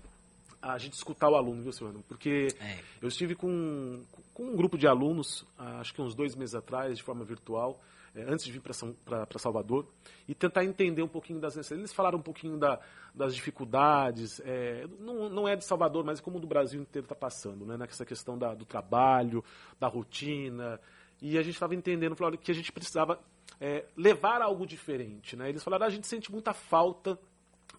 a 0.61 0.79
gente 0.79 0.93
escutar 0.93 1.29
o 1.29 1.35
aluno, 1.35 1.63
viu, 1.63 1.73
Silvano? 1.73 2.05
Porque 2.07 2.49
é. 2.61 2.79
eu 3.01 3.09
estive 3.09 3.35
com, 3.35 4.05
com 4.43 4.53
um 4.53 4.57
grupo 4.57 4.77
de 4.77 4.89
alunos, 4.89 5.47
acho 5.57 5.95
que 5.95 6.03
uns 6.03 6.15
dois 6.15 6.35
meses 6.35 6.55
atrás, 6.55 6.97
de 6.97 7.03
forma 7.03 7.25
virtual, 7.25 7.81
é, 8.15 8.23
antes 8.23 8.45
de 8.45 8.53
vir 8.53 8.61
para 8.61 9.39
Salvador, 9.39 9.87
e 10.27 10.35
tentar 10.35 10.65
entender 10.65 11.03
um 11.03 11.09
pouquinho 11.09 11.39
das 11.41 11.55
necessidades. 11.55 11.81
Eles 11.81 11.93
falaram 11.93 12.19
um 12.19 12.23
pouquinho 12.23 12.59
da, 12.59 12.81
das 13.15 13.35
dificuldades, 13.35 14.41
é, 14.45 14.87
não, 14.99 15.29
não 15.29 15.49
é 15.49 15.55
de 15.55 15.65
Salvador, 15.65 16.05
mas 16.05 16.21
como 16.21 16.41
do 16.41 16.47
Brasil 16.47 16.81
inteiro 16.81 17.05
está 17.05 17.15
passando, 17.15 17.65
né? 17.65 17.77
nessa 17.77 18.05
questão 18.05 18.37
da, 18.37 18.53
do 18.53 18.65
trabalho, 18.65 19.45
da 19.79 19.87
rotina. 19.87 20.81
e 21.21 21.39
a 21.39 21.43
gente 21.43 21.55
estava 21.55 21.75
entendendo 21.75 22.17
falou, 22.17 22.37
que 22.37 22.51
a 22.51 22.55
gente 22.55 22.73
precisava 22.73 23.21
é, 23.61 23.87
levar 23.97 24.43
algo 24.43 24.67
diferente. 24.67 25.37
Né? 25.37 25.51
Eles 25.51 25.63
falaram, 25.63 25.85
ah, 25.85 25.89
a 25.89 25.91
gente 25.91 26.07
sente 26.07 26.33
muita 26.33 26.53
falta 26.53 27.19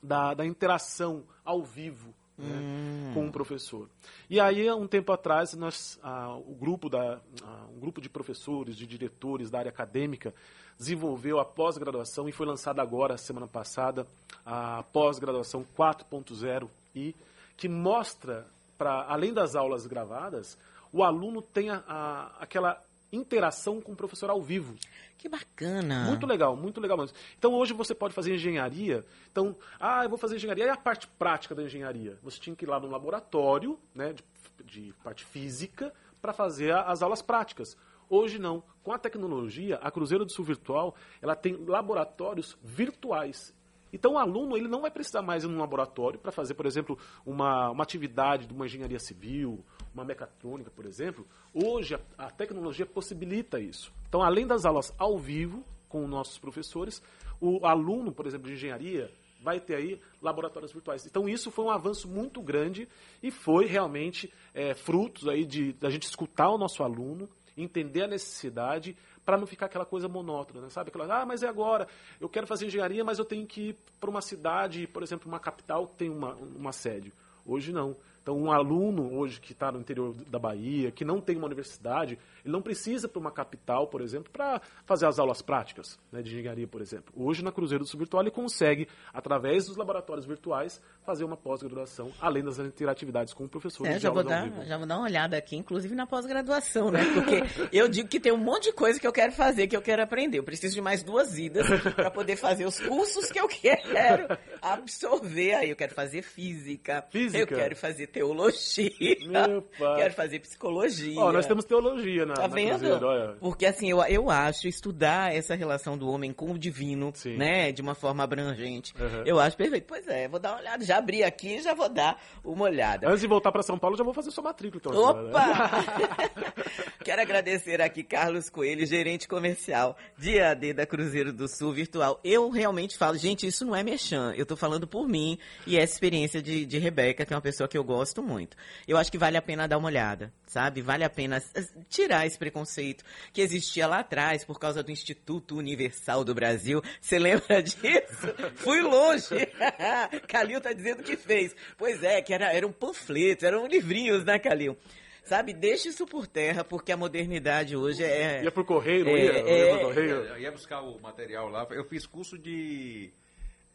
da, 0.02 0.34
da 0.34 0.46
interação 0.46 1.24
ao 1.44 1.62
vivo 1.62 2.14
né, 2.38 2.56
hum. 2.56 3.12
com 3.14 3.28
o 3.28 3.32
professor. 3.32 3.88
E 4.30 4.40
aí, 4.40 4.68
há 4.68 4.76
um 4.76 4.88
tempo 4.88 5.12
atrás, 5.12 5.54
nós, 5.54 6.00
ah, 6.04 6.36
o 6.36 6.56
grupo 6.56 6.90
da, 6.90 7.20
ah, 7.44 7.66
um 7.76 7.80
grupo 7.80 8.02
de 8.02 8.10
professores, 8.10 8.76
de 8.76 8.86
diretores 8.88 9.50
da 9.50 9.60
área 9.60 9.70
acadêmica, 9.70 10.34
desenvolveu 10.78 11.40
a 11.40 11.46
pós-graduação 11.46 12.28
e 12.28 12.32
foi 12.32 12.46
lançada 12.46 12.82
agora, 12.82 13.18
semana 13.18 13.48
passada, 13.48 14.08
a 14.46 14.84
pós-graduação 14.92 15.66
4.0 15.78 16.68
e 16.96 17.16
que 17.56 17.70
mostra, 17.70 18.46
para 18.78 19.06
além 19.08 19.34
das 19.34 19.56
aulas 19.56 19.86
gravadas, 19.86 20.58
o 20.92 21.04
aluno 21.04 21.42
tem 21.42 21.70
a, 21.70 21.84
a, 21.88 22.32
aquela 22.40 22.82
interação 23.16 23.80
com 23.80 23.94
o 23.94 23.96
professor 23.96 24.30
ao 24.30 24.42
vivo. 24.42 24.76
Que 25.18 25.30
bacana. 25.30 26.06
Muito 26.06 26.26
legal, 26.26 26.56
muito 26.56 26.82
legal 26.82 26.98
mesmo. 26.98 27.16
Então 27.38 27.54
hoje 27.54 27.74
você 27.74 27.94
pode 27.94 28.14
fazer 28.14 28.34
engenharia. 28.34 29.06
Então, 29.32 29.56
ah, 29.80 30.04
eu 30.04 30.10
vou 30.10 30.18
fazer 30.18 30.36
engenharia. 30.36 30.66
E 30.66 30.70
a 30.70 30.78
parte 30.78 31.08
prática 31.08 31.54
da 31.56 31.64
engenharia? 31.64 32.18
Você 32.24 32.40
tinha 32.40 32.56
que 32.56 32.66
ir 32.66 32.68
lá 32.68 32.80
no 32.80 32.90
laboratório, 32.90 33.80
né, 33.94 34.14
de, 34.14 34.24
de 34.64 34.94
parte 35.04 35.24
física, 35.24 35.94
para 36.22 36.34
fazer 36.34 36.74
as 36.74 37.02
aulas 37.02 37.22
práticas. 37.22 37.78
Hoje 38.10 38.38
não. 38.40 38.64
Com 38.82 38.92
a 38.92 39.00
tecnologia, 39.00 39.78
a 39.78 39.90
Cruzeiro 39.90 40.26
do 40.26 40.32
Sul 40.32 40.46
Virtual, 40.46 40.96
ela 41.22 41.36
tem 41.36 41.56
laboratórios 41.56 42.58
virtuais. 42.62 43.54
Então 43.94 44.14
o 44.14 44.18
aluno 44.18 44.58
ele 44.58 44.68
não 44.68 44.82
vai 44.82 44.92
precisar 44.92 45.22
mais 45.22 45.44
ir 45.44 45.48
num 45.48 45.60
laboratório 45.60 46.20
para 46.20 46.32
fazer, 46.32 46.56
por 46.56 46.66
exemplo, 46.66 46.98
uma, 47.24 47.70
uma 47.70 47.84
atividade 47.84 48.48
de 48.48 48.54
uma 48.54 48.66
engenharia 48.66 49.00
civil, 49.00 49.64
uma 49.94 50.04
mecatrônica, 50.04 50.72
por 50.72 50.86
exemplo. 50.86 51.26
Hoje 51.54 51.96
a, 51.96 52.00
a 52.18 52.32
tecnologia 52.32 52.86
possibilita 52.86 53.60
isso. 53.60 53.94
Então, 54.10 54.24
além 54.24 54.48
das 54.48 54.66
aulas 54.66 54.92
ao 54.98 55.18
vivo 55.18 55.64
com 55.88 56.08
nossos 56.08 56.40
professores, 56.40 57.02
o 57.40 57.66
aluno, 57.66 58.12
por 58.12 58.26
exemplo, 58.26 58.48
de 58.48 58.54
engenharia, 58.54 59.12
vai 59.44 59.60
ter 59.60 59.76
aí 59.76 60.02
laboratórios 60.22 60.72
virtuais. 60.72 61.06
Então 61.06 61.28
isso 61.28 61.52
foi 61.52 61.66
um 61.66 61.70
avanço 61.70 62.08
muito 62.08 62.42
grande 62.42 62.88
e 63.22 63.30
foi 63.30 63.66
realmente 63.66 64.32
é, 64.54 64.74
frutos 64.74 65.28
aí 65.28 65.46
de 65.46 65.74
da 65.74 65.90
gente 65.90 66.04
escutar 66.04 66.50
o 66.50 66.58
nosso 66.58 66.82
aluno, 66.82 67.30
entender 67.56 68.04
a 68.04 68.08
necessidade 68.08 68.96
para 69.26 69.38
não 69.38 69.48
ficar 69.48 69.68
aquela 69.68 69.86
coisa 69.86 70.08
monótona, 70.08 70.62
né? 70.62 70.70
sabe? 70.70 70.90
Aquela, 70.90 71.22
ah, 71.22 71.26
mas 71.26 71.44
é 71.44 71.48
agora, 71.48 71.88
eu 72.20 72.28
quero 72.28 72.46
fazer 72.48 72.66
engenharia, 72.66 73.04
mas 73.04 73.20
eu 73.20 73.26
tenho 73.26 73.46
que 73.46 73.70
ir 73.70 73.78
para 74.00 74.10
uma 74.10 74.22
cidade, 74.22 74.88
por 74.88 75.04
exemplo, 75.04 75.28
uma 75.28 75.40
capital 75.40 75.88
que 75.88 75.96
tem 75.96 76.10
uma, 76.10 76.34
uma 76.34 76.72
sede. 76.72 77.12
Hoje 77.46 77.72
não. 77.72 77.96
Então, 78.24 78.38
um 78.38 78.50
aluno 78.54 79.14
hoje 79.18 79.42
que 79.42 79.52
está 79.52 79.70
no 79.70 79.82
interior 79.82 80.16
da 80.30 80.40
Bahia, 80.40 80.92
que 80.92 81.04
não 81.04 81.20
tem 81.20 81.36
uma 81.36 81.46
universidade, 81.46 82.18
ele 82.44 82.54
não 82.54 82.62
precisa 82.62 83.10
para 83.10 83.20
uma 83.20 83.30
capital, 83.30 83.88
por 83.88 84.00
exemplo, 84.00 84.32
para 84.32 84.62
fazer 84.86 85.06
as 85.06 85.20
aulas 85.20 85.42
práticas 85.42 86.00
né, 86.10 86.22
de 86.22 86.32
engenharia, 86.32 86.66
por 86.66 86.82
exemplo. 86.82 87.14
Hoje, 87.18 87.44
na 87.44 87.52
Cruzeiro 87.52 87.84
do 87.84 87.90
Sul 87.90 88.00
Virtual, 88.00 88.24
ele 88.24 88.32
consegue, 88.32 88.88
através 89.14 89.66
dos 89.66 89.76
laboratórios 89.76 90.26
virtuais, 90.26 90.82
fazer 91.06 91.26
uma 91.26 91.36
pós-graduação, 91.36 92.14
além 92.22 92.42
das 92.42 92.58
interatividades 92.60 93.34
com 93.34 93.44
o 93.44 93.50
professor. 93.50 93.86
É, 93.88 94.00
já, 94.00 94.10
vou 94.10 94.24
dar, 94.24 94.50
já 94.64 94.78
vou 94.78 94.88
dar 94.88 95.00
uma 95.00 95.04
olhada 95.04 95.36
aqui, 95.36 95.58
inclusive 95.58 95.94
na 95.94 96.08
pós-graduação, 96.08 96.92
né? 96.92 97.02
Porque 97.14 97.44
eu 97.78 97.90
digo 97.90 98.08
que 98.08 98.22
tem 98.22 98.32
um 98.32 98.38
monte 98.38 98.70
de 98.70 98.72
coisa 98.72 99.02
que 99.02 99.06
eu 99.06 99.12
quero 99.12 99.34
fazer, 99.34 99.68
que 99.68 99.76
eu 99.76 99.82
quero 99.82 100.02
aprender. 100.02 100.40
Eu 100.40 100.46
preciso 100.46 100.76
de 100.76 100.82
mais 100.82 101.04
duas 101.04 101.38
idas 101.38 101.68
para 101.94 102.10
poder 102.10 102.38
fazer 102.38 102.66
os 102.66 102.80
cursos 102.80 103.30
que 103.30 103.40
eu 103.40 103.50
quero 103.52 104.38
absorver. 104.62 105.56
Aí 105.56 105.70
eu 105.70 105.76
quero 105.76 105.94
fazer 105.94 106.22
física, 106.22 107.06
física. 107.10 107.38
eu 107.38 107.48
quero 107.48 107.76
fazer 107.76 108.13
teologia. 108.14 108.92
Quero 109.98 110.14
fazer 110.14 110.40
psicologia. 110.40 111.20
Ó, 111.20 111.32
nós 111.32 111.48
temos 111.48 111.66
teologia 111.66 112.26
na 112.26 112.36
Tá 112.36 112.48
na 112.48 112.56
vendo? 112.56 112.80
Cruzeiro, 112.80 113.38
Porque 113.40 113.66
assim, 113.66 113.90
eu, 113.90 114.02
eu 114.04 114.30
acho 114.30 114.68
estudar 114.68 115.36
essa 115.36 115.56
relação 115.56 115.98
do 115.98 116.08
homem 116.08 116.32
com 116.32 116.52
o 116.52 116.58
divino, 116.58 117.12
Sim. 117.16 117.36
né, 117.36 117.72
de 117.72 117.82
uma 117.82 117.96
forma 117.96 118.24
abrangente. 118.24 118.94
Uhum. 119.00 119.24
Eu 119.26 119.40
acho 119.40 119.58
perfeito. 119.58 119.86
Pois 119.88 120.08
é, 120.08 120.28
vou 120.28 120.40
dar 120.40 120.52
uma 120.52 120.60
olhada. 120.60 120.86
Já 120.86 120.98
abri 120.98 121.24
aqui 121.24 121.62
já 121.62 121.74
vou 121.74 121.90
dar 121.90 122.22
uma 122.44 122.66
olhada. 122.66 123.08
Antes 123.08 123.22
de 123.22 123.28
voltar 123.28 123.52
para 123.52 123.64
São 123.64 123.78
Paulo, 123.78 123.98
já 123.98 124.04
vou 124.04 124.14
fazer 124.14 124.30
sua 124.32 124.44
matrícula. 124.44 124.82
Então, 124.86 125.10
Opa! 125.10 125.48
Né? 125.48 126.54
Quero 127.04 127.22
agradecer 127.22 127.82
aqui 127.82 128.04
Carlos 128.04 128.50
Coelho, 128.50 128.86
gerente 128.86 129.28
comercial 129.28 129.98
de 130.18 130.40
AD 130.40 130.74
da 130.74 130.86
Cruzeiro 130.86 131.34
do 131.34 131.48
Sul 131.48 131.74
Virtual. 131.74 132.20
Eu 132.24 132.50
realmente 132.50 132.98
falo, 132.98 133.18
gente, 133.18 133.48
isso 133.48 133.66
não 133.66 133.76
é 133.76 133.84
mexã. 133.84 134.34
Eu 134.36 134.46
tô 134.46 134.56
falando 134.56 134.88
por 134.88 135.08
mim 135.08 135.38
e 135.66 135.78
essa 135.78 135.94
experiência 135.94 136.42
de, 136.42 136.66
de 136.66 136.78
Rebeca, 136.78 137.26
que 137.26 137.34
é 137.34 137.36
uma 137.36 137.42
pessoa 137.42 137.68
que 137.68 137.78
eu 137.78 137.84
gosto 137.84 138.03
muito. 138.22 138.58
Eu 138.88 138.98
acho 138.98 139.12
que 139.12 139.18
vale 139.18 139.38
a 139.38 139.42
pena 139.42 139.68
dar 139.68 139.78
uma 139.78 139.88
olhada, 139.88 140.34
sabe? 140.46 140.82
Vale 140.82 141.04
a 141.04 141.10
pena 141.10 141.42
tirar 141.88 142.26
esse 142.26 142.38
preconceito 142.38 143.04
que 143.32 143.42
existia 143.42 143.88
lá 143.88 144.00
atrás 144.00 144.44
por 144.44 144.60
causa 144.60 144.84
do 144.84 144.92
Instituto 144.92 145.56
Universal 145.58 146.24
do 146.24 146.34
Brasil. 146.34 146.82
Você 147.00 147.18
lembra 147.18 147.62
disso? 147.64 148.34
Fui 148.56 148.82
longe. 148.82 149.48
Calil 150.28 150.60
tá 150.60 150.74
dizendo 150.74 151.04
que 151.04 151.16
fez. 151.16 151.56
Pois 151.78 152.04
é, 152.04 152.22
que 152.22 152.34
era, 152.34 152.52
eram 152.52 152.72
panfletos, 152.72 153.44
eram 153.44 153.68
livrinhos, 153.68 154.24
né, 154.26 154.40
Calil? 154.40 154.78
Sabe, 155.24 155.54
deixa 155.54 155.88
isso 155.88 156.06
por 156.06 156.28
terra, 156.28 156.66
porque 156.66 156.92
a 156.92 156.98
modernidade 156.98 157.78
hoje 157.78 158.04
é. 158.04 158.44
Ia 158.44 158.52
pro 158.52 158.66
correio, 158.66 159.06
não 159.06 159.16
é, 159.16 159.24
ia? 159.24 159.32
É, 159.32 159.74
ia, 159.76 159.80
correio. 159.80 160.38
Ia 160.38 160.52
buscar 160.52 160.82
o 160.82 161.00
material 161.00 161.48
lá. 161.48 161.66
Eu 161.72 161.86
fiz 161.86 162.06
curso 162.06 162.38
de 162.38 163.14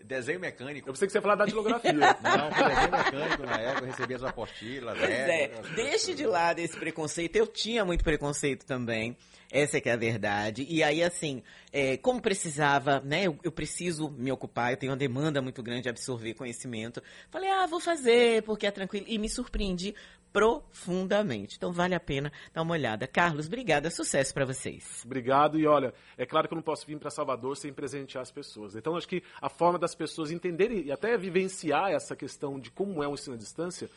desenho 0.05 0.41
mecânico. 0.41 0.89
Eu 0.89 0.93
pensei 0.93 1.07
que 1.07 1.13
você 1.13 1.19
ia 1.19 1.23
falar 1.23 1.35
da 1.35 1.45
datilografia. 1.47 1.93
não, 1.93 2.53
foi 2.53 2.69
desenho 2.69 2.91
mecânico 2.91 3.43
na 3.45 3.61
época, 3.61 3.85
eu 3.85 3.91
recebia 3.91 4.17
as 4.17 4.23
apostilas. 4.23 4.99
Pois 4.99 5.11
é, 5.11 5.51
deixe 5.75 6.15
de 6.15 6.27
lado 6.27 6.59
esse 6.59 6.77
preconceito. 6.77 7.37
Eu 7.37 7.47
tinha 7.47 7.85
muito 7.85 8.05
preconceito 8.05 8.65
também. 8.65 9.17
Essa 9.51 9.79
é 9.79 9.81
que 9.81 9.89
é 9.89 9.93
a 9.93 9.97
verdade. 9.97 10.67
E 10.69 10.83
aí, 10.83 11.03
assim, 11.03 11.43
é, 11.73 11.97
como 11.97 12.21
precisava, 12.21 13.01
né? 13.01 13.25
Eu, 13.25 13.39
eu, 13.43 13.51
preciso 13.51 14.11
me 14.11 14.31
ocupar, 14.31 14.73
eu 14.73 14.77
tenho 14.77 14.93
uma 14.93 14.99
demanda 14.99 15.41
muito 15.41 15.63
grande 15.63 15.83
de 15.83 15.89
absorver 15.89 16.35
conhecimento. 16.35 17.03
Falei, 17.31 17.51
ah, 17.51 17.67
vou 17.67 17.81
fazer, 17.81 18.43
porque 18.43 18.67
é 18.67 18.71
tranquilo. 18.71 19.07
E 19.09 19.19
me 19.19 19.29
surpreendi 19.29 19.95
profundamente. 20.33 21.57
Então 21.57 21.73
vale 21.73 21.95
a 21.95 22.01
pena 22.01 22.33
dar 22.53 22.63
uma 22.63 22.75
olhada. 22.75 23.07
Carlos, 23.07 23.47
obrigada, 23.47 23.91
sucesso 23.91 24.33
para 24.35 24.45
vocês. 24.45 25.03
Obrigado 25.05 25.59
e 25.59 25.67
olha, 25.67 25.93
é 26.17 26.27
claro 26.27 26.47
que 26.47 26.55
eu 26.55 26.57
não 26.57 26.63
posso 26.63 26.87
vir 26.87 26.99
para 26.99 27.11
Salvador 27.11 27.57
sem 27.57 27.73
presentear 27.73 28.23
as 28.23 28.31
pessoas. 28.31 28.77
Então 28.77 28.97
acho 28.97 29.09
que 29.09 29.23
a 29.41 29.49
forma 29.49 29.79
das 29.79 29.95
pessoas 29.95 30.31
entenderem 30.31 30.85
e 30.85 30.93
até 30.93 31.17
vivenciar 31.17 31.91
essa 31.91 32.15
questão 32.15 32.59
de 32.61 32.71
como 32.71 33.03
é 33.03 33.09
o 33.09 33.15
ensino 33.15 33.35
à 33.35 33.39
distância, 33.39 33.89